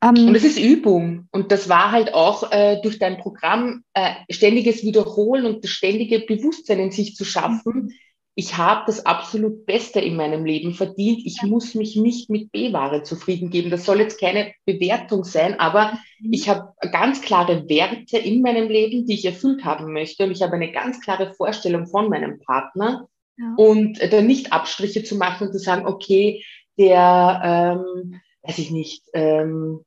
Ähm, 0.02 0.28
und 0.28 0.36
es 0.36 0.44
ist 0.44 0.60
Übung. 0.60 1.28
Und 1.32 1.52
das 1.52 1.70
war 1.70 1.92
halt 1.92 2.14
auch 2.14 2.52
äh, 2.52 2.82
durch 2.82 3.00
dein 3.00 3.18
Programm 3.18 3.84
äh, 3.94 4.14
ständiges 4.30 4.84
Wiederholen 4.84 5.46
und 5.46 5.64
das 5.64 5.72
ständige 5.72 6.20
Bewusstsein 6.20 6.80
in 6.80 6.92
sich 6.92 7.16
zu 7.16 7.26
schaffen, 7.26 7.94
ich 8.36 8.58
habe 8.58 8.84
das 8.88 9.06
absolut 9.06 9.66
Beste 9.66 10.00
in 10.00 10.16
meinem 10.16 10.44
Leben 10.44 10.74
verdient. 10.74 11.22
Ich 11.24 11.44
muss 11.44 11.76
mich 11.76 11.96
nicht 11.96 12.32
mit 12.32 12.52
B-Ware 12.52 13.04
zufrieden 13.04 13.52
geben. 13.52 13.70
Das 13.70 13.86
soll 13.86 14.00
jetzt 14.00 14.20
keine 14.20 14.54
Bewertung 14.66 15.24
sein, 15.24 15.60
aber 15.60 15.94
mhm. 16.20 16.34
ich 16.34 16.50
habe 16.50 16.74
ganz 16.92 17.22
klare 17.22 17.70
Werte 17.70 18.18
in 18.18 18.42
meinem 18.42 18.70
Leben, 18.70 19.06
die 19.06 19.14
ich 19.14 19.26
erfüllt 19.26 19.64
haben 19.64 19.94
möchte. 19.94 20.24
Und 20.24 20.32
ich 20.32 20.42
habe 20.42 20.54
eine 20.54 20.72
ganz 20.72 21.00
klare 21.00 21.34
Vorstellung 21.34 21.86
von 21.86 22.10
meinem 22.10 22.40
Partner. 22.40 23.08
Ja. 23.38 23.54
Und 23.56 24.00
da 24.02 24.22
nicht 24.22 24.52
Abstriche 24.52 25.04
zu 25.04 25.16
machen 25.16 25.48
und 25.48 25.54
zu 25.54 25.60
sagen, 25.60 25.86
okay, 25.86 26.44
der, 26.80 27.78
ähm, 27.80 28.20
weiß 28.42 28.58
ich 28.58 28.72
nicht, 28.72 29.04
ähm, 29.14 29.86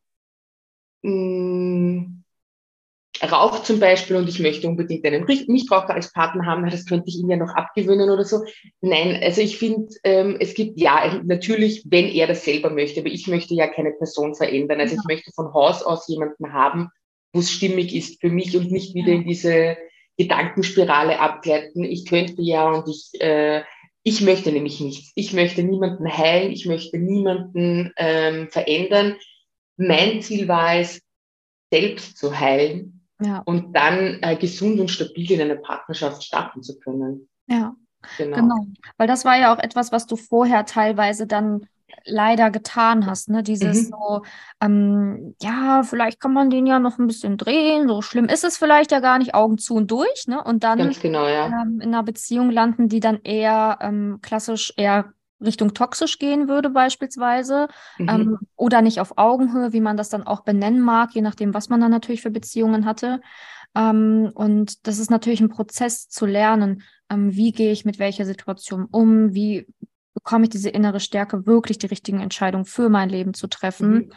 mh, 1.02 1.10
mm, 1.10 2.15
raucht 3.22 3.66
zum 3.66 3.80
Beispiel 3.80 4.16
und 4.16 4.28
ich 4.28 4.40
möchte 4.40 4.68
unbedingt 4.68 5.04
einen 5.04 5.24
Nichtraucher 5.24 5.94
als 5.94 6.12
Partner 6.12 6.46
haben, 6.46 6.68
das 6.68 6.86
könnte 6.86 7.08
ich 7.08 7.18
ihm 7.18 7.30
ja 7.30 7.36
noch 7.36 7.54
abgewöhnen 7.54 8.10
oder 8.10 8.24
so. 8.24 8.44
Nein, 8.80 9.20
also 9.22 9.40
ich 9.40 9.58
finde, 9.58 9.88
ähm, 10.04 10.36
es 10.40 10.54
gibt 10.54 10.78
ja 10.80 11.20
natürlich, 11.24 11.84
wenn 11.88 12.06
er 12.06 12.26
das 12.26 12.44
selber 12.44 12.70
möchte, 12.70 13.00
aber 13.00 13.08
ich 13.08 13.26
möchte 13.26 13.54
ja 13.54 13.66
keine 13.66 13.92
Person 13.92 14.34
verändern. 14.34 14.80
Also 14.80 14.94
ja. 14.94 15.00
ich 15.00 15.08
möchte 15.08 15.32
von 15.32 15.52
Haus 15.54 15.82
aus 15.82 16.08
jemanden 16.08 16.52
haben, 16.52 16.88
wo 17.32 17.40
es 17.40 17.50
stimmig 17.50 17.94
ist 17.94 18.20
für 18.20 18.30
mich 18.30 18.56
und 18.56 18.70
nicht 18.70 18.94
wieder 18.94 19.12
in 19.12 19.24
diese 19.24 19.76
Gedankenspirale 20.18 21.20
abgleiten. 21.20 21.84
Ich 21.84 22.06
könnte 22.06 22.42
ja 22.42 22.70
und 22.70 22.88
ich, 22.88 23.20
äh, 23.20 23.62
Ich 24.02 24.20
möchte 24.20 24.52
nämlich 24.52 24.80
nichts. 24.80 25.10
Ich 25.16 25.32
möchte 25.32 25.64
niemanden 25.64 26.06
heilen, 26.06 26.52
ich 26.52 26.66
möchte 26.66 26.96
niemanden 26.96 27.92
ähm, 27.96 28.48
verändern. 28.50 29.16
Mein 29.76 30.22
Ziel 30.22 30.46
war 30.46 30.76
es, 30.76 31.02
selbst 31.72 32.16
zu 32.16 32.38
heilen 32.38 32.95
ja. 33.20 33.42
und 33.44 33.74
dann 33.74 34.18
äh, 34.22 34.36
gesund 34.36 34.80
und 34.80 34.90
stabil 34.90 35.30
in 35.32 35.40
einer 35.40 35.56
Partnerschaft 35.56 36.22
starten 36.22 36.62
zu 36.62 36.78
können. 36.78 37.28
Ja, 37.46 37.74
genau. 38.18 38.36
genau. 38.36 38.66
Weil 38.96 39.06
das 39.06 39.24
war 39.24 39.38
ja 39.38 39.54
auch 39.54 39.58
etwas, 39.58 39.92
was 39.92 40.06
du 40.06 40.16
vorher 40.16 40.66
teilweise 40.66 41.26
dann 41.26 41.66
leider 42.04 42.50
getan 42.50 43.06
hast, 43.06 43.28
ne? 43.28 43.42
Dieses 43.42 43.88
mhm. 43.88 43.90
so, 43.90 44.22
ähm, 44.60 45.34
ja, 45.40 45.82
vielleicht 45.82 46.20
kann 46.20 46.32
man 46.32 46.50
den 46.50 46.66
ja 46.66 46.78
noch 46.78 46.98
ein 46.98 47.06
bisschen 47.06 47.36
drehen, 47.36 47.88
so 47.88 48.02
schlimm 48.02 48.26
ist 48.26 48.44
es 48.44 48.58
vielleicht 48.58 48.92
ja 48.92 49.00
gar 49.00 49.18
nicht, 49.18 49.34
Augen 49.34 49.58
zu 49.58 49.74
und 49.74 49.90
durch, 49.90 50.26
ne? 50.26 50.42
Und 50.42 50.64
dann 50.64 50.90
genau, 51.00 51.26
ja. 51.26 51.46
ähm, 51.46 51.80
in 51.80 51.94
einer 51.94 52.02
Beziehung 52.02 52.50
landen, 52.50 52.88
die 52.88 53.00
dann 53.00 53.20
eher 53.22 53.78
ähm, 53.80 54.18
klassisch 54.22 54.72
eher 54.76 55.12
Richtung 55.44 55.74
toxisch 55.74 56.18
gehen 56.18 56.48
würde 56.48 56.70
beispielsweise 56.70 57.68
mhm. 57.98 58.08
ähm, 58.08 58.38
oder 58.56 58.82
nicht 58.82 59.00
auf 59.00 59.18
Augenhöhe, 59.18 59.72
wie 59.72 59.80
man 59.80 59.96
das 59.96 60.08
dann 60.08 60.26
auch 60.26 60.40
benennen 60.40 60.80
mag, 60.80 61.14
je 61.14 61.20
nachdem, 61.20 61.54
was 61.54 61.68
man 61.68 61.80
dann 61.80 61.90
natürlich 61.90 62.22
für 62.22 62.30
Beziehungen 62.30 62.86
hatte. 62.86 63.20
Ähm, 63.74 64.30
und 64.34 64.86
das 64.86 64.98
ist 64.98 65.10
natürlich 65.10 65.40
ein 65.40 65.50
Prozess 65.50 66.08
zu 66.08 66.26
lernen, 66.26 66.82
ähm, 67.10 67.34
wie 67.34 67.52
gehe 67.52 67.72
ich 67.72 67.84
mit 67.84 67.98
welcher 67.98 68.24
Situation 68.24 68.86
um, 68.90 69.34
wie 69.34 69.66
bekomme 70.14 70.44
ich 70.44 70.50
diese 70.50 70.70
innere 70.70 71.00
Stärke, 71.00 71.46
wirklich 71.46 71.78
die 71.78 71.86
richtigen 71.86 72.20
Entscheidungen 72.20 72.64
für 72.64 72.88
mein 72.88 73.10
Leben 73.10 73.34
zu 73.34 73.46
treffen. 73.46 73.92
Mhm. 73.92 74.12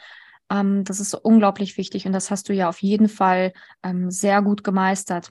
Ähm, 0.49 0.83
das 0.85 1.01
ist 1.01 1.13
unglaublich 1.13 1.77
wichtig 1.77 2.05
und 2.05 2.13
das 2.13 2.31
hast 2.31 2.47
du 2.47 2.53
ja 2.53 2.69
auf 2.69 2.81
jeden 2.81 3.09
Fall 3.09 3.53
ähm, 3.83 4.09
sehr 4.09 4.41
gut 4.41 4.63
gemeistert. 4.63 5.29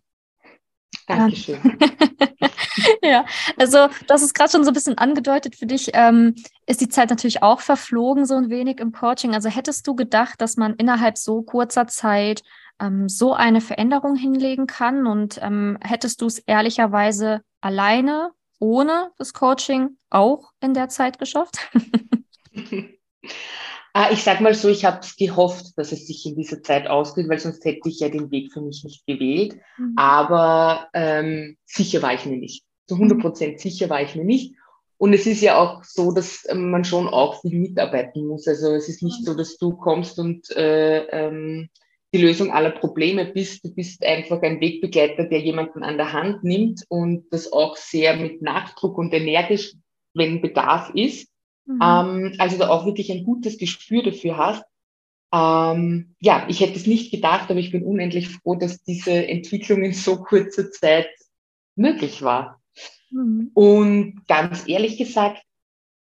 Dankeschön. 1.07 1.59
ja, 3.03 3.25
also 3.57 3.89
das 4.07 4.23
ist 4.23 4.35
gerade 4.35 4.51
schon 4.51 4.65
so 4.65 4.71
ein 4.71 4.75
bisschen 4.75 4.99
angedeutet 4.99 5.57
für 5.57 5.67
dich. 5.67 5.91
Ähm, 5.95 6.35
ist 6.67 6.81
die 6.81 6.89
Zeit 6.89 7.11
natürlich 7.11 7.43
auch 7.43 7.61
verflogen, 7.61 8.27
so 8.27 8.35
ein 8.35 8.51
wenig 8.51 8.81
im 8.81 8.93
Coaching? 8.93 9.35
Also 9.35 9.49
hättest 9.49 9.87
du 9.87 9.95
gedacht, 9.95 10.41
dass 10.41 10.57
man 10.57 10.75
innerhalb 10.75 11.19
so 11.19 11.43
kurzer 11.43 11.87
Zeit 11.87 12.43
ähm, 12.81 13.09
so 13.09 13.35
eine 13.35 13.61
Veränderung 13.61 14.17
hinlegen 14.17 14.67
kann? 14.67 15.07
Und 15.07 15.39
ähm, 15.43 15.79
hättest 15.81 16.21
du 16.21 16.27
es 16.27 16.39
ehrlicherweise 16.39 17.43
alleine 17.61 18.31
ohne 18.61 19.11
das 19.19 19.33
Coaching 19.33 19.99
auch 20.11 20.53
in 20.61 20.75
der 20.75 20.89
Zeit 20.89 21.19
geschafft? 21.19 21.59
Ah, 23.95 24.11
ich 24.13 24.23
sage 24.23 24.45
mal 24.45 24.55
so, 24.55 24.69
ich 24.69 24.85
habe 24.85 25.01
es 25.01 25.17
gehofft, 25.17 25.77
dass 25.77 25.91
es 25.91 26.07
sich 26.07 26.25
in 26.25 26.37
dieser 26.37 26.63
Zeit 26.63 26.87
ausgeht, 26.87 27.29
weil 27.29 27.41
sonst 27.41 27.65
hätte 27.65 27.89
ich 27.89 27.99
ja 27.99 28.09
den 28.09 28.31
Weg 28.31 28.53
für 28.53 28.61
mich 28.61 28.85
nicht 28.85 29.05
gewählt. 29.07 29.57
Mhm. 29.77 29.95
Aber 29.97 30.89
ähm, 30.95 31.57
sicher 31.65 32.01
war 32.01 32.15
ich 32.15 32.25
mir 32.25 32.37
nicht. 32.37 32.65
Zu 32.89 32.97
100 32.97 33.21
Prozent 33.21 33.61
sicher 33.61 33.89
war 33.89 34.03
ich 34.03 34.15
mir 34.17 34.25
nicht. 34.25 34.55
Und 34.97 35.13
es 35.13 35.27
ist 35.27 35.43
ja 35.43 35.59
auch 35.59 35.85
so, 35.85 36.11
dass 36.13 36.45
ähm, 36.49 36.71
man 36.71 36.85
schon 36.85 37.07
auch 37.07 37.41
viel 37.41 37.59
mitarbeiten 37.59 38.27
muss. 38.27 38.49
Also 38.49 38.75
es 38.75 38.89
ist 38.89 39.03
nicht 39.03 39.25
so, 39.25 39.35
dass 39.35 39.57
du 39.57 39.77
kommst 39.77 40.19
und 40.19 40.51
äh, 40.57 41.05
ähm, 41.07 41.69
die 42.13 42.19
Lösung 42.19 42.51
aller 42.51 42.71
Probleme 42.71 43.27
bist. 43.27 43.65
Du 43.65 43.73
bist 43.73 44.05
einfach 44.05 44.43
ein 44.43 44.61
Wegbegleiter, 44.61 45.25
der 45.25 45.41
jemanden 45.41 45.85
an 45.85 45.99
der 45.99 46.13
Hand 46.13 46.43
nimmt 46.43 46.85
und 46.89 47.27
das 47.31 47.53
auch 47.53 47.77
sehr 47.77 48.17
mit 48.17 48.43
Nachdruck 48.43 48.99
und 48.99 49.13
energisch, 49.13 49.75
wenn 50.15 50.43
Bedarf 50.43 50.91
ist. 50.95 51.31
Mhm. 51.67 51.81
Ähm, 51.83 52.35
also 52.39 52.59
da 52.59 52.69
auch 52.69 52.85
wirklich 52.85 53.13
ein 53.13 53.25
gutes 53.25 53.57
Gespür 53.59 54.03
dafür 54.03 54.37
hast. 54.37 54.65
Ähm, 55.33 56.15
ja, 56.21 56.47
ich 56.49 56.61
hätte 56.61 56.77
es 56.77 56.87
nicht 56.87 57.13
gedacht, 57.13 57.51
aber 57.51 57.61
ich 57.61 57.71
bin 57.71 57.85
unendlich 57.85 58.29
froh, 58.29 58.57
dass 58.57 58.83
diese 58.83 59.29
Entwicklung 59.29 59.85
in 59.85 59.93
so 59.93 60.17
kurzer 60.17 60.71
Zeit 60.71 61.09
möglich 61.77 62.23
war. 62.23 62.58
Mhm. 63.11 63.51
Und 63.55 64.27
ganz 64.27 64.69
ehrlich 64.69 64.99
gesagt, 64.99 65.43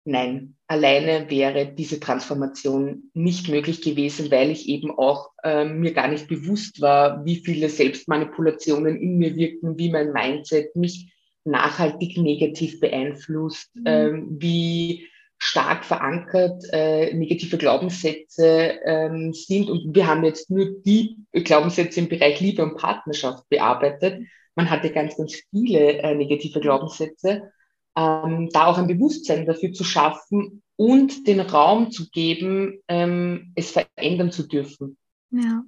nein, 0.04 0.56
alleine 0.66 1.30
wäre 1.30 1.66
diese 1.66 2.00
Transformation 2.00 3.10
nicht 3.14 3.48
möglich 3.48 3.82
gewesen, 3.82 4.30
weil 4.30 4.50
ich 4.50 4.68
eben 4.68 4.90
auch 4.90 5.30
äh, 5.42 5.64
mir 5.64 5.92
gar 5.92 6.08
nicht 6.08 6.28
bewusst 6.28 6.80
war, 6.80 7.24
wie 7.24 7.36
viele 7.36 7.68
Selbstmanipulationen 7.68 8.96
in 9.00 9.18
mir 9.18 9.36
wirken, 9.36 9.78
wie 9.78 9.90
mein 9.90 10.12
Mindset 10.12 10.74
mich 10.76 11.12
nachhaltig 11.44 12.18
negativ 12.18 12.80
beeinflusst, 12.80 13.74
mhm. 13.74 13.82
ähm, 13.86 14.26
wie 14.38 15.08
stark 15.38 15.84
verankert 15.84 16.62
äh, 16.72 17.12
negative 17.14 17.58
Glaubenssätze 17.58 18.78
ähm, 18.84 19.32
sind. 19.32 19.68
Und 19.68 19.94
wir 19.94 20.06
haben 20.06 20.24
jetzt 20.24 20.50
nur 20.50 20.66
die 20.84 21.16
Glaubenssätze 21.32 22.00
im 22.00 22.08
Bereich 22.08 22.40
Liebe 22.40 22.62
und 22.62 22.76
Partnerschaft 22.76 23.48
bearbeitet. 23.48 24.26
Man 24.54 24.70
hatte 24.70 24.90
ganz, 24.90 25.16
ganz 25.16 25.34
viele 25.50 25.98
äh, 25.98 26.14
negative 26.14 26.60
Glaubenssätze 26.60 27.52
ähm, 27.96 28.50
da 28.52 28.66
auch 28.66 28.78
ein 28.78 28.86
Bewusstsein 28.86 29.46
dafür 29.46 29.72
zu 29.72 29.82
schaffen 29.82 30.62
und 30.76 31.26
den 31.26 31.40
Raum 31.40 31.90
zu 31.90 32.08
geben, 32.10 32.82
ähm, 32.88 33.52
es 33.54 33.70
verändern 33.70 34.30
zu 34.30 34.46
dürfen. 34.46 34.98
Ja. 35.30 35.64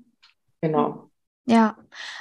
Genau. 0.60 1.10
Ja, 1.46 1.78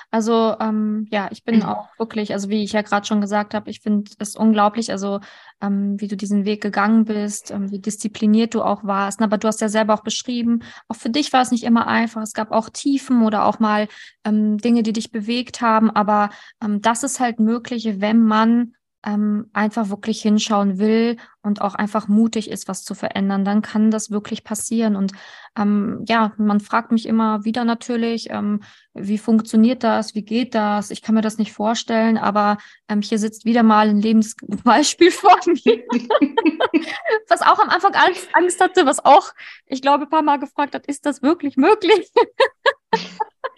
also 0.10 0.56
ähm, 0.62 1.06
ja, 1.12 1.28
ich 1.32 1.44
bin 1.44 1.64
auch 1.64 1.90
wirklich, 1.98 2.32
also 2.32 2.50
wie 2.50 2.64
ich 2.64 2.72
ja 2.72 2.82
gerade 2.82 3.06
schon 3.06 3.20
gesagt 3.20 3.54
habe, 3.54 3.70
ich 3.70 3.82
finde 3.82 4.10
es 4.20 4.38
unglaublich, 4.38 4.90
also 4.90 5.20
ähm, 5.62 6.00
wie 6.00 6.08
du 6.08 6.16
diesen 6.16 6.46
Weg 6.46 6.62
gegangen 6.62 7.04
bist, 7.04 7.52
ähm, 7.52 7.72
wie 7.72 7.80
diszipliniert 7.80 8.54
du 8.54 8.62
auch 8.62 8.86
warst. 8.86 9.22
Aber 9.22 9.38
du 9.38 9.50
hast 9.50 9.60
ja 9.60 9.68
selber 9.68 9.94
auch 9.94 10.04
beschrieben, 10.04 10.62
auch 10.88 10.96
für 10.96 11.10
dich 11.10 11.34
war 11.34 11.42
es 11.42 11.52
nicht 11.52 11.66
immer 11.66 11.88
einfach. 11.88 12.22
Es 12.22 12.34
gab 12.34 12.52
auch 12.52 12.70
Tiefen 12.70 13.24
oder 13.24 13.46
auch 13.46 13.60
mal 13.60 13.90
ähm, 14.24 14.58
Dinge, 14.58 14.82
die 14.82 14.94
dich 14.94 15.12
bewegt 15.12 15.60
haben. 15.60 15.92
Aber 15.92 16.30
ähm, 16.64 16.82
das 16.82 17.04
ist 17.04 17.20
halt 17.20 17.40
möglich, 17.42 18.00
wenn 18.00 18.24
man 18.24 18.74
ähm, 19.08 19.50
einfach 19.54 19.90
wirklich 19.90 20.22
hinschauen 20.22 20.80
will 20.80 21.16
und 21.42 21.62
auch 21.62 21.76
einfach 21.76 22.10
mutig 22.10 22.52
ist, 22.52 22.68
was 22.68 22.84
zu 22.84 22.94
verändern, 22.94 23.46
dann 23.46 23.62
kann 23.62 23.90
das 23.90 24.12
wirklich 24.12 24.44
passieren. 24.44 24.98
Und 24.98 25.14
ähm, 25.58 26.04
ja, 26.10 26.34
man 26.38 26.60
fragt 26.60 26.92
mich 26.92 27.06
immer 27.06 27.46
wieder 27.46 27.64
natürlich, 27.64 28.30
ähm, 28.32 28.64
wie 28.94 29.18
funktioniert 29.18 29.84
das, 29.84 30.14
wie 30.14 30.24
geht 30.24 30.56
das? 30.56 30.92
Ich 30.92 31.02
kann 31.02 31.16
mir 31.16 31.22
das 31.22 31.38
nicht 31.38 31.54
vorstellen, 31.54 32.18
aber 32.18 32.58
ähm, 32.90 33.02
hier 33.02 33.18
sitzt 33.18 33.46
wieder 33.46 33.64
mal 33.64 33.88
ein 33.88 34.02
Lebensbeispiel 34.02 35.12
vor 35.12 35.40
mir, 35.46 35.56
was 37.30 37.42
auch 37.42 37.60
am 37.60 37.70
Anfang 37.70 37.94
Angst, 37.96 38.28
Angst 38.34 38.60
hatte, 38.60 38.86
was 38.86 39.06
auch, 39.06 39.32
ich 39.68 39.82
glaube, 39.82 40.04
ein 40.04 40.10
paar 40.10 40.22
Mal 40.22 40.38
gefragt 40.38 40.76
hat, 40.76 40.86
ist 40.86 41.06
das 41.06 41.22
wirklich 41.22 41.56
möglich? 41.56 42.12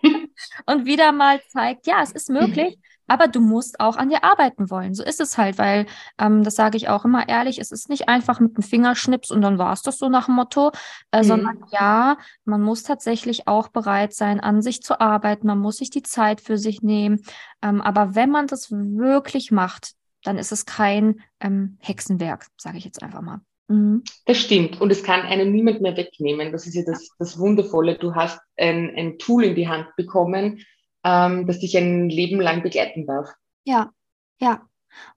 und 0.67 0.85
wieder 0.85 1.11
mal 1.11 1.41
zeigt, 1.47 1.87
ja, 1.87 2.03
es 2.03 2.11
ist 2.11 2.29
möglich 2.29 2.77
aber 3.09 3.27
du 3.27 3.41
musst 3.41 3.79
auch 3.79 3.97
an 3.97 4.09
dir 4.09 4.23
arbeiten 4.23 4.69
wollen. 4.69 4.93
So 4.93 5.03
ist 5.03 5.19
es 5.19 5.37
halt, 5.37 5.57
weil, 5.57 5.85
ähm, 6.19 6.43
das 6.43 6.55
sage 6.55 6.77
ich 6.77 6.89
auch 6.89 7.05
immer 7.05 7.27
ehrlich, 7.27 7.59
es 7.59 7.71
ist 7.71 7.89
nicht 7.89 8.07
einfach 8.07 8.39
mit 8.39 8.55
dem 8.55 8.63
Fingerschnips 8.63 9.31
und 9.31 9.41
dann 9.41 9.57
war 9.57 9.73
es 9.73 9.81
das 9.81 9.97
so 9.97 10.09
nach 10.09 10.25
dem 10.25 10.35
Motto, 10.35 10.71
äh, 11.11 11.19
mhm. 11.19 11.23
sondern 11.23 11.63
ja, 11.71 12.17
man 12.45 12.61
muss 12.61 12.83
tatsächlich 12.83 13.47
auch 13.47 13.69
bereit 13.69 14.13
sein, 14.13 14.39
an 14.39 14.61
sich 14.61 14.81
zu 14.81 14.99
arbeiten, 14.99 15.47
man 15.47 15.59
muss 15.59 15.77
sich 15.77 15.89
die 15.89 16.03
Zeit 16.03 16.41
für 16.41 16.57
sich 16.57 16.81
nehmen. 16.81 17.21
Ähm, 17.61 17.81
aber 17.81 18.15
wenn 18.15 18.29
man 18.29 18.47
das 18.47 18.71
wirklich 18.71 19.51
macht, 19.51 19.93
dann 20.23 20.37
ist 20.37 20.51
es 20.51 20.65
kein 20.65 21.21
ähm, 21.39 21.77
Hexenwerk, 21.79 22.47
sage 22.57 22.77
ich 22.77 22.85
jetzt 22.85 23.01
einfach 23.01 23.21
mal. 23.21 23.41
Mhm. 23.69 24.03
Das 24.25 24.37
stimmt. 24.37 24.81
Und 24.81 24.91
es 24.91 25.03
kann 25.03 25.21
einem 25.21 25.51
niemand 25.51 25.81
mehr 25.81 25.95
wegnehmen. 25.95 26.51
Das 26.51 26.67
ist 26.67 26.75
ja 26.75 26.83
das, 26.85 27.09
das 27.17 27.39
Wundervolle. 27.39 27.97
Du 27.97 28.15
hast 28.15 28.39
ein, 28.57 28.93
ein 28.95 29.17
Tool 29.17 29.45
in 29.45 29.55
die 29.55 29.67
Hand 29.67 29.87
bekommen, 29.95 30.63
ähm, 31.03 31.47
das 31.47 31.59
dich 31.59 31.77
ein 31.77 32.09
Leben 32.09 32.39
lang 32.39 32.63
begleiten 32.63 33.05
darf. 33.05 33.29
Ja, 33.63 33.91
ja. 34.39 34.61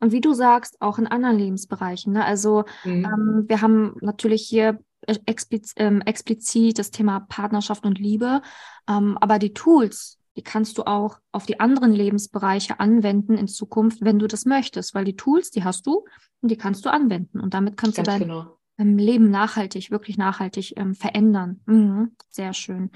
Und 0.00 0.12
wie 0.12 0.20
du 0.20 0.34
sagst, 0.34 0.80
auch 0.80 0.98
in 0.98 1.06
anderen 1.06 1.38
Lebensbereichen. 1.38 2.12
Ne? 2.12 2.24
Also 2.24 2.64
mhm. 2.84 3.04
ähm, 3.04 3.44
wir 3.48 3.62
haben 3.62 3.96
natürlich 4.00 4.42
hier 4.42 4.78
expliz 5.26 5.72
ähm, 5.76 6.00
explizit 6.02 6.78
das 6.78 6.90
Thema 6.90 7.20
Partnerschaft 7.20 7.84
und 7.84 7.98
Liebe, 7.98 8.42
ähm, 8.88 9.18
aber 9.20 9.38
die 9.38 9.52
Tools, 9.52 10.18
die 10.36 10.42
kannst 10.42 10.78
du 10.78 10.84
auch 10.84 11.18
auf 11.32 11.46
die 11.46 11.60
anderen 11.60 11.92
Lebensbereiche 11.92 12.78
anwenden 12.80 13.36
in 13.36 13.48
Zukunft, 13.48 14.02
wenn 14.02 14.18
du 14.18 14.28
das 14.28 14.44
möchtest, 14.44 14.94
weil 14.94 15.04
die 15.04 15.16
Tools, 15.16 15.50
die 15.50 15.64
hast 15.64 15.86
du 15.86 16.04
und 16.40 16.50
die 16.50 16.56
kannst 16.56 16.84
du 16.84 16.90
anwenden 16.90 17.40
und 17.40 17.54
damit 17.54 17.76
kannst 17.76 17.96
Ganz 17.96 18.06
du 18.06 18.12
dein 18.12 18.20
genau. 18.20 18.58
Leben 18.78 19.30
nachhaltig, 19.30 19.90
wirklich 19.90 20.18
nachhaltig 20.18 20.76
ähm, 20.76 20.94
verändern. 20.94 21.60
Mhm, 21.66 22.16
sehr 22.30 22.52
schön. 22.52 22.90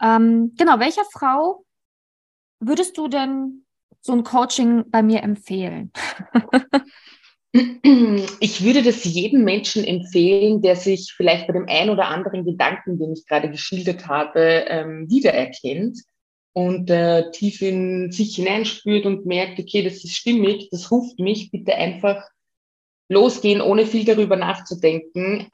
Ähm, 0.00 0.54
genau, 0.56 0.78
welcher 0.78 1.04
Frau 1.12 1.64
Würdest 2.60 2.96
du 2.98 3.08
denn 3.08 3.64
so 4.00 4.12
ein 4.12 4.24
Coaching 4.24 4.84
bei 4.90 5.02
mir 5.02 5.22
empfehlen? 5.22 5.92
Ich 8.40 8.64
würde 8.64 8.82
das 8.82 9.04
jedem 9.04 9.44
Menschen 9.44 9.84
empfehlen, 9.84 10.60
der 10.60 10.74
sich 10.74 11.14
vielleicht 11.16 11.46
bei 11.46 11.52
dem 11.52 11.68
einen 11.68 11.90
oder 11.90 12.08
anderen 12.08 12.44
Gedanken, 12.44 12.98
den 12.98 13.12
ich 13.12 13.26
gerade 13.28 13.48
geschildert 13.48 14.08
habe, 14.08 14.64
ähm, 14.66 15.08
wiedererkennt 15.08 16.00
und 16.52 16.90
äh, 16.90 17.30
tief 17.30 17.62
in 17.62 18.10
sich 18.10 18.34
hineinspürt 18.34 19.06
und 19.06 19.26
merkt, 19.26 19.60
okay, 19.60 19.84
das 19.84 20.02
ist 20.02 20.16
stimmig, 20.16 20.68
das 20.70 20.90
ruft 20.90 21.20
mich, 21.20 21.52
bitte 21.52 21.76
einfach 21.76 22.28
losgehen, 23.08 23.60
ohne 23.60 23.86
viel 23.86 24.04
darüber 24.04 24.34
nachzudenken. 24.34 25.46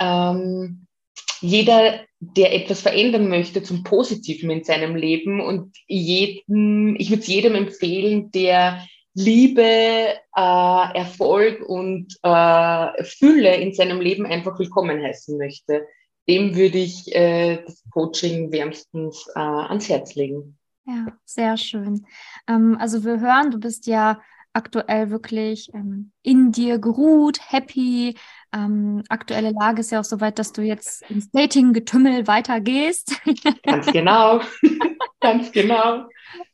Jeder, 1.41 2.01
der 2.21 2.55
etwas 2.55 2.83
verändern 2.83 3.29
möchte 3.29 3.63
zum 3.63 3.83
Positiven 3.83 4.51
in 4.51 4.65
seinem 4.65 4.95
Leben 4.95 5.41
und 5.41 5.77
jeden, 5.87 6.97
ich 6.99 7.11
würde 7.11 7.23
es 7.23 7.29
jedem 7.29 7.55
empfehlen, 7.55 8.31
der 8.31 8.85
Liebe, 9.15 9.63
äh, 9.63 10.19
Erfolg 10.37 11.63
und 11.69 12.17
äh, 12.23 13.05
Fülle 13.05 13.57
in 13.57 13.73
seinem 13.75 14.01
Leben 14.01 14.27
einfach 14.27 14.59
willkommen 14.59 15.03
heißen 15.03 15.37
möchte, 15.37 15.87
dem 16.29 16.55
würde 16.55 16.79
ich 16.79 17.13
äh, 17.15 17.63
das 17.65 17.83
Coaching 17.91 18.53
wärmstens 18.53 19.27
äh, 19.35 19.41
ans 19.41 19.89
Herz 19.89 20.15
legen. 20.15 20.59
Ja, 20.87 21.07
sehr 21.25 21.57
schön. 21.57 22.07
Ähm, 22.47 22.77
also 22.79 23.05
wir 23.05 23.21
hören, 23.21 23.51
du 23.51 23.59
bist 23.59 23.87
ja 23.87 24.21
aktuell 24.53 25.11
wirklich 25.11 25.73
ähm, 25.75 26.13
in 26.23 26.53
dir 26.53 26.79
geruht, 26.79 27.39
happy. 27.51 28.17
Ähm, 28.53 29.03
aktuelle 29.09 29.53
Lage 29.53 29.81
ist 29.81 29.93
ja 29.93 30.01
auch 30.01 30.05
so 30.05 30.21
weit, 30.21 30.39
dass 30.39 30.53
du 30.53 30.63
jetzt 30.63 31.09
ins 31.11 31.31
Dating-Getümmel 31.31 32.27
weitergehst. 32.27 33.21
Ganz 33.63 33.87
genau. 33.93 34.41
Ganz 35.21 35.53
genau. 35.53 36.07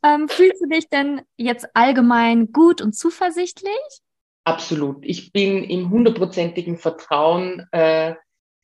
Ähm, 0.03 0.29
fühlst 0.29 0.61
du 0.61 0.69
dich 0.69 0.89
denn 0.89 1.23
jetzt 1.37 1.69
allgemein 1.75 2.53
gut 2.53 2.83
und 2.83 2.95
zuversichtlich? 2.95 3.71
Absolut. 4.45 5.05
Ich 5.05 5.33
bin 5.33 5.65
im 5.65 5.91
hundertprozentigen 5.91 6.77
Vertrauen, 6.77 7.67
äh, 7.73 8.15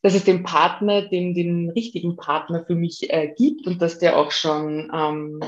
dass 0.02 0.14
es 0.14 0.24
den 0.24 0.42
Partner, 0.42 1.02
den, 1.02 1.34
den 1.34 1.70
richtigen 1.70 2.16
Partner 2.16 2.64
für 2.66 2.74
mich 2.74 3.10
äh, 3.10 3.32
gibt 3.36 3.66
und 3.66 3.80
dass 3.80 3.98
der 3.98 4.18
auch 4.18 4.32
schon 4.32 4.90
ähm, 4.94 5.40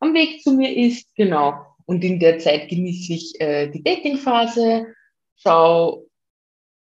am 0.00 0.14
Weg 0.14 0.42
zu 0.42 0.52
mir 0.52 0.76
ist. 0.76 1.08
Genau. 1.16 1.54
Und 1.86 2.04
in 2.04 2.20
der 2.20 2.38
Zeit 2.38 2.68
genieße 2.68 3.12
ich 3.12 3.40
äh, 3.40 3.68
die 3.68 3.82
Datingphase, 3.82 4.86
schaue, 5.36 6.06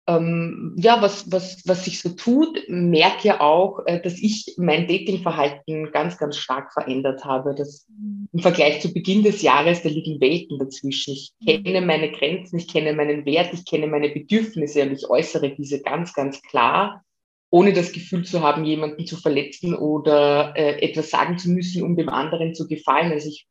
ähm, 0.09 0.75
ja, 0.79 1.03
was, 1.03 1.31
was, 1.33 1.63
was 1.67 1.85
sich 1.85 2.01
so 2.01 2.11
tut, 2.11 2.63
merke 2.69 3.27
ja 3.27 3.41
auch, 3.41 3.81
äh, 3.87 4.01
dass 4.01 4.15
ich 4.21 4.55
mein 4.57 4.87
Datingverhalten 4.87 5.91
ganz, 5.91 6.17
ganz 6.17 6.37
stark 6.37 6.73
verändert 6.73 7.25
habe. 7.25 7.55
Das 7.57 7.87
im 8.33 8.39
Vergleich 8.41 8.81
zu 8.81 8.93
Beginn 8.93 9.25
des 9.25 9.43
Jahres, 9.43 9.83
da 9.83 9.89
liegen 9.89 10.21
Welten 10.21 10.59
dazwischen. 10.59 11.13
Ich 11.13 11.33
kenne 11.45 11.81
meine 11.81 12.13
Grenzen, 12.13 12.59
ich 12.59 12.69
kenne 12.69 12.93
meinen 12.93 13.25
Wert, 13.25 13.53
ich 13.53 13.65
kenne 13.65 13.89
meine 13.89 14.11
Bedürfnisse 14.11 14.83
und 14.83 14.93
ich 14.93 15.11
äußere 15.11 15.55
diese 15.57 15.83
ganz, 15.83 16.13
ganz 16.15 16.41
klar, 16.41 17.03
ohne 17.51 17.73
das 17.73 17.91
Gefühl 17.91 18.25
zu 18.25 18.43
haben, 18.43 18.65
jemanden 18.65 19.07
zu 19.07 19.17
verletzen 19.17 19.75
oder 19.75 20.55
äh, 20.57 20.81
etwas 20.83 21.11
sagen 21.11 21.39
zu 21.39 21.51
müssen, 21.51 21.83
um 21.83 21.97
dem 21.97 22.09
anderen 22.09 22.55
zu 22.55 22.69
gefallen. 22.69 23.11
Also 23.11 23.29
ich 23.29 23.47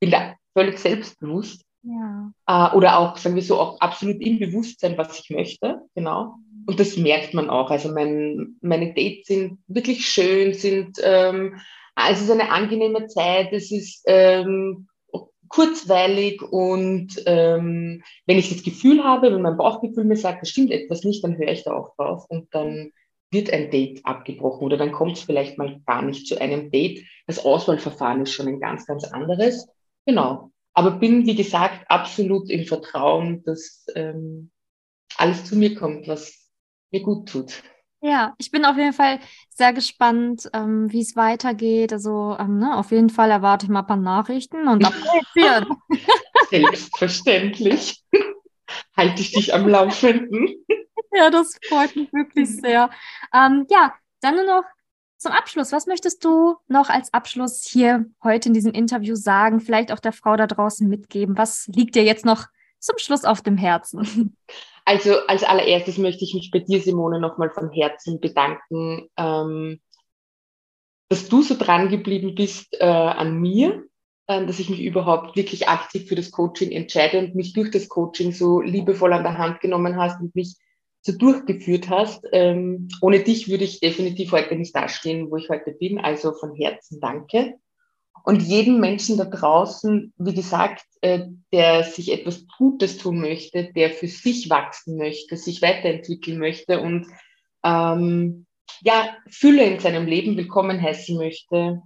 bin 0.00 0.10
da 0.10 0.34
völlig 0.54 0.78
selbstbewusst. 0.78 1.62
Ja. 1.82 2.32
Äh, 2.46 2.76
oder 2.76 2.98
auch, 2.98 3.16
sagen 3.16 3.34
wir 3.34 3.42
so, 3.42 3.58
auch 3.58 3.80
absolut 3.80 4.20
im 4.20 4.38
Bewusstsein, 4.38 4.96
was 4.96 5.18
ich 5.18 5.30
möchte. 5.30 5.82
Genau. 5.94 6.34
Und 6.66 6.78
das 6.78 6.96
merkt 6.96 7.34
man 7.34 7.50
auch. 7.50 7.70
Also 7.70 7.92
mein, 7.92 8.56
meine 8.60 8.94
Dates 8.94 9.26
sind 9.26 9.58
wirklich 9.66 10.06
schön, 10.06 10.54
sind, 10.54 10.98
ähm, 11.02 11.60
es 12.10 12.22
ist 12.22 12.30
eine 12.30 12.50
angenehme 12.50 13.06
Zeit, 13.08 13.52
es 13.52 13.70
ist 13.72 14.04
ähm, 14.06 14.86
kurzweilig 15.52 16.40
und 16.40 17.22
ähm, 17.26 18.02
wenn 18.26 18.38
ich 18.38 18.48
das 18.48 18.62
Gefühl 18.62 19.04
habe, 19.04 19.32
wenn 19.32 19.42
mein 19.42 19.58
Bauchgefühl 19.58 20.04
mir 20.04 20.16
sagt, 20.16 20.42
es 20.42 20.48
stimmt 20.48 20.70
etwas 20.70 21.04
nicht, 21.04 21.22
dann 21.22 21.36
höre 21.36 21.52
ich 21.52 21.62
da 21.62 21.74
auch 21.74 21.94
drauf 21.96 22.24
und 22.28 22.48
dann 22.54 22.90
wird 23.30 23.52
ein 23.52 23.70
Date 23.70 24.00
abgebrochen 24.04 24.64
oder 24.64 24.78
dann 24.78 24.92
kommt 24.92 25.18
es 25.18 25.24
vielleicht 25.24 25.58
mal 25.58 25.80
gar 25.86 26.02
nicht 26.02 26.26
zu 26.26 26.40
einem 26.40 26.70
Date. 26.70 27.04
Das 27.26 27.44
Auswahlverfahren 27.44 28.22
ist 28.22 28.32
schon 28.32 28.48
ein 28.48 28.60
ganz, 28.60 28.86
ganz 28.86 29.04
anderes. 29.04 29.68
Genau. 30.06 30.51
Aber 30.74 30.92
bin, 30.92 31.26
wie 31.26 31.34
gesagt, 31.34 31.84
absolut 31.90 32.50
im 32.50 32.64
Vertrauen, 32.64 33.42
dass 33.44 33.86
ähm, 33.94 34.50
alles 35.16 35.44
zu 35.44 35.56
mir 35.56 35.74
kommt, 35.74 36.08
was 36.08 36.48
mir 36.90 37.02
gut 37.02 37.28
tut. 37.28 37.62
Ja, 38.04 38.34
ich 38.38 38.50
bin 38.50 38.64
auf 38.64 38.76
jeden 38.76 38.92
Fall 38.92 39.20
sehr 39.48 39.72
gespannt, 39.72 40.50
ähm, 40.52 40.90
wie 40.92 41.02
es 41.02 41.14
weitergeht. 41.14 41.92
Also 41.92 42.36
ähm, 42.38 42.58
ne, 42.58 42.76
auf 42.76 42.90
jeden 42.90 43.10
Fall 43.10 43.30
erwarte 43.30 43.66
ich 43.66 43.70
mal 43.70 43.80
ein 43.80 43.86
paar 43.86 43.96
Nachrichten 43.96 44.66
und 44.66 44.84
Updates 44.84 45.68
Selbstverständlich. 46.50 48.02
Halte 48.96 49.22
ich 49.22 49.32
dich 49.32 49.54
am 49.54 49.68
Laufenden. 49.68 50.48
Ja, 51.14 51.30
das 51.30 51.58
freut 51.68 51.94
mich 51.94 52.12
wirklich 52.12 52.48
sehr. 52.48 52.90
Ähm, 53.32 53.66
ja, 53.70 53.94
dann 54.20 54.34
nur 54.34 54.46
noch 54.46 54.64
zum 55.22 55.32
Abschluss, 55.32 55.72
was 55.72 55.86
möchtest 55.86 56.24
du 56.24 56.56
noch 56.68 56.88
als 56.88 57.14
Abschluss 57.14 57.64
hier 57.64 58.06
heute 58.22 58.48
in 58.48 58.54
diesem 58.54 58.72
Interview 58.72 59.14
sagen, 59.14 59.60
vielleicht 59.60 59.92
auch 59.92 60.00
der 60.00 60.12
Frau 60.12 60.36
da 60.36 60.46
draußen 60.46 60.88
mitgeben? 60.88 61.38
Was 61.38 61.68
liegt 61.68 61.94
dir 61.94 62.04
jetzt 62.04 62.24
noch 62.24 62.46
zum 62.78 62.98
Schluss 62.98 63.24
auf 63.24 63.40
dem 63.40 63.56
Herzen? 63.56 64.36
Also 64.84 65.14
als 65.28 65.44
allererstes 65.44 65.96
möchte 65.96 66.24
ich 66.24 66.34
mich 66.34 66.50
bei 66.50 66.58
dir, 66.58 66.80
Simone, 66.80 67.20
nochmal 67.20 67.50
von 67.50 67.70
Herzen 67.70 68.18
bedanken, 68.18 69.08
ähm, 69.16 69.80
dass 71.08 71.28
du 71.28 71.40
so 71.42 71.54
dran 71.56 71.88
geblieben 71.88 72.34
bist 72.34 72.74
äh, 72.80 72.84
an 72.84 73.40
mir, 73.40 73.84
äh, 74.26 74.44
dass 74.44 74.58
ich 74.58 74.68
mich 74.70 74.80
überhaupt 74.80 75.36
wirklich 75.36 75.68
aktiv 75.68 76.08
für 76.08 76.16
das 76.16 76.32
Coaching 76.32 76.72
entscheide 76.72 77.20
und 77.20 77.36
mich 77.36 77.52
durch 77.52 77.70
das 77.70 77.88
Coaching 77.88 78.32
so 78.32 78.60
liebevoll 78.60 79.12
an 79.12 79.22
der 79.22 79.38
Hand 79.38 79.60
genommen 79.60 79.96
hast 79.96 80.20
und 80.20 80.34
mich 80.34 80.56
so 81.02 81.12
durchgeführt 81.12 81.90
hast. 81.90 82.24
Ähm, 82.32 82.88
ohne 83.00 83.20
dich 83.20 83.48
würde 83.48 83.64
ich 83.64 83.80
definitiv 83.80 84.32
heute 84.32 84.56
nicht 84.56 84.74
dastehen, 84.74 85.30
wo 85.30 85.36
ich 85.36 85.48
heute 85.48 85.72
bin. 85.72 85.98
Also 85.98 86.32
von 86.32 86.54
Herzen 86.54 87.00
danke. 87.00 87.54
Und 88.24 88.40
jedem 88.40 88.78
Menschen 88.78 89.18
da 89.18 89.24
draußen, 89.24 90.12
wie 90.16 90.34
gesagt, 90.34 90.84
äh, 91.00 91.26
der 91.52 91.82
sich 91.82 92.12
etwas 92.12 92.46
Gutes 92.56 92.98
tun 92.98 93.20
möchte, 93.20 93.72
der 93.72 93.90
für 93.90 94.06
sich 94.06 94.48
wachsen 94.48 94.96
möchte, 94.96 95.36
sich 95.36 95.60
weiterentwickeln 95.60 96.38
möchte 96.38 96.80
und 96.80 97.06
ähm, 97.64 98.46
ja, 98.80 99.16
Fülle 99.28 99.64
in 99.64 99.80
seinem 99.80 100.06
Leben 100.06 100.36
willkommen 100.36 100.80
heißen 100.80 101.16
möchte, 101.16 101.82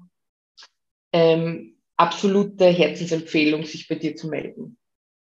ähm, 1.12 1.76
absolute 1.96 2.66
Herzensempfehlung, 2.66 3.64
sich 3.64 3.88
bei 3.88 3.94
dir 3.94 4.16
zu 4.16 4.28
melden. 4.28 4.78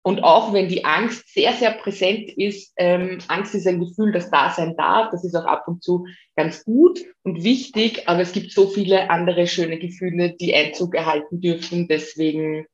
Und 0.09 0.25
auch 0.25 0.55
wenn 0.55 0.71
die 0.71 0.87
Angst 0.87 1.35
sehr, 1.35 1.53
sehr 1.53 1.71
präsent 1.71 2.31
ist, 2.31 2.73
ähm, 2.79 3.19
Angst 3.29 3.55
ist 3.55 3.67
ein 3.67 3.79
Gefühl, 3.79 4.11
das 4.11 4.31
da 4.31 4.49
sein 4.49 4.75
darf. 4.75 5.11
Das 5.11 5.23
ist 5.23 5.35
auch 5.35 5.45
ab 5.45 5.69
und 5.69 5.83
zu 5.83 6.07
ganz 6.35 6.65
gut 6.65 7.05
und 7.25 7.45
wichtig. 7.45 8.09
Aber 8.09 8.23
es 8.23 8.33
gibt 8.33 8.53
so 8.53 8.69
viele 8.69 9.11
andere 9.11 9.47
schöne 9.47 9.79
Gefühle, 9.79 10.35
die 10.35 10.55
Einzug 10.55 10.95
erhalten 10.95 11.43
dürfen. 11.43 11.89
Deswegen 11.89 12.65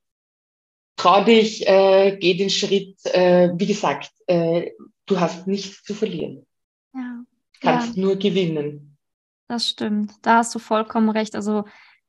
trau 0.95 1.25
dich, 1.25 1.67
äh, 1.67 2.17
geh 2.21 2.35
den 2.35 2.51
Schritt. 2.51 3.05
Äh, 3.07 3.51
wie 3.57 3.67
gesagt, 3.67 4.13
äh, 4.29 4.71
du 5.07 5.19
hast 5.19 5.49
nichts 5.49 5.83
zu 5.83 5.93
verlieren. 5.93 6.47
Ja. 6.95 7.25
Kannst 7.61 7.97
ja. 7.97 8.01
nur 8.05 8.15
gewinnen. 8.15 8.97
Das 9.49 9.69
stimmt. 9.69 10.13
Da 10.23 10.37
hast 10.37 10.55
du 10.55 10.61
vollkommen 10.61 11.09
recht. 11.09 11.35
Also 11.35 11.65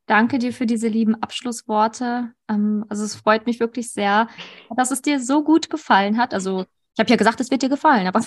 Danke 0.08 0.38
dir 0.38 0.54
für 0.54 0.66
diese 0.66 0.88
lieben 0.88 1.16
Abschlussworte. 1.16 2.32
Ähm, 2.50 2.86
also 2.90 3.04
es 3.04 3.16
freut 3.16 3.46
mich 3.46 3.60
wirklich 3.60 3.92
sehr, 3.92 4.28
dass 4.76 4.92
es 4.92 5.02
dir 5.02 5.20
so 5.20 5.44
gut 5.44 5.70
gefallen 5.70 6.18
hat. 6.18 6.34
Also 6.34 6.66
ich 6.94 7.00
habe 7.00 7.10
ja 7.10 7.16
gesagt, 7.16 7.40
es 7.42 7.52
wird 7.52 7.62
dir 7.62 7.70
gefallen, 7.70 8.08
aber 8.08 8.22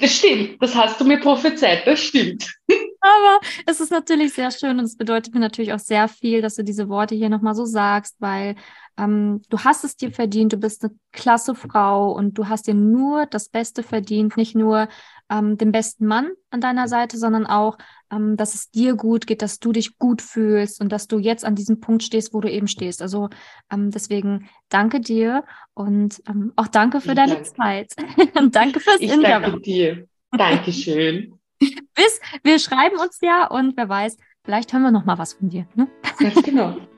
das 0.00 0.12
stimmt. 0.12 0.60
Das 0.60 0.74
hast 0.74 1.00
du 1.00 1.04
mir 1.04 1.18
prophezeit. 1.20 1.86
Das 1.86 2.00
stimmt. 2.00 2.52
Aber 3.00 3.40
es 3.64 3.80
ist 3.80 3.90
natürlich 3.90 4.34
sehr 4.34 4.50
schön 4.50 4.78
und 4.78 4.84
es 4.84 4.96
bedeutet 4.96 5.32
mir 5.32 5.40
natürlich 5.40 5.72
auch 5.72 5.78
sehr 5.78 6.08
viel, 6.08 6.42
dass 6.42 6.56
du 6.56 6.64
diese 6.64 6.88
Worte 6.88 7.14
hier 7.14 7.28
nochmal 7.28 7.54
so 7.54 7.64
sagst, 7.64 8.16
weil 8.18 8.56
ähm, 8.98 9.42
du 9.48 9.60
hast 9.60 9.84
es 9.84 9.96
dir 9.96 10.10
verdient, 10.10 10.52
du 10.52 10.56
bist 10.56 10.84
eine 10.84 10.92
klasse 11.12 11.54
Frau 11.54 12.12
und 12.12 12.36
du 12.36 12.48
hast 12.48 12.66
dir 12.66 12.74
nur 12.74 13.26
das 13.26 13.48
Beste 13.48 13.82
verdient, 13.82 14.36
nicht 14.36 14.56
nur 14.56 14.88
ähm, 15.30 15.56
den 15.56 15.72
besten 15.72 16.06
Mann 16.06 16.30
an 16.50 16.60
deiner 16.60 16.88
Seite, 16.88 17.16
sondern 17.16 17.46
auch, 17.46 17.78
ähm, 18.10 18.36
dass 18.36 18.54
es 18.54 18.70
dir 18.70 18.96
gut 18.96 19.26
geht, 19.26 19.42
dass 19.42 19.60
du 19.60 19.72
dich 19.72 19.98
gut 19.98 20.20
fühlst 20.20 20.80
und 20.80 20.90
dass 20.90 21.06
du 21.06 21.18
jetzt 21.18 21.44
an 21.44 21.54
diesem 21.54 21.80
Punkt 21.80 22.02
stehst, 22.02 22.34
wo 22.34 22.40
du 22.40 22.50
eben 22.50 22.66
stehst. 22.66 23.00
Also 23.00 23.28
ähm, 23.70 23.90
deswegen 23.90 24.48
danke 24.68 25.00
dir 25.00 25.44
und 25.74 26.20
ähm, 26.28 26.52
auch 26.56 26.68
danke 26.68 27.00
für 27.00 27.10
ich 27.10 27.16
deine 27.16 27.34
danke. 27.34 27.52
Zeit. 27.54 27.92
danke 28.52 28.80
fürs 28.80 29.00
ich 29.00 29.12
Interview. 29.12 29.50
Danke 29.50 29.60
dir. 29.60 30.08
Dankeschön. 30.32 31.34
Bis, 31.60 32.20
wir 32.42 32.58
schreiben 32.58 32.98
uns 32.98 33.18
ja 33.20 33.46
und 33.46 33.76
wer 33.76 33.88
weiß, 33.88 34.16
vielleicht 34.44 34.72
hören 34.72 34.82
wir 34.82 34.90
noch 34.90 35.04
mal 35.04 35.18
was 35.18 35.34
von 35.34 35.48
dir. 35.48 35.66
Ne? 35.74 35.88
Ganz 36.18 36.42
genau. 36.42 36.76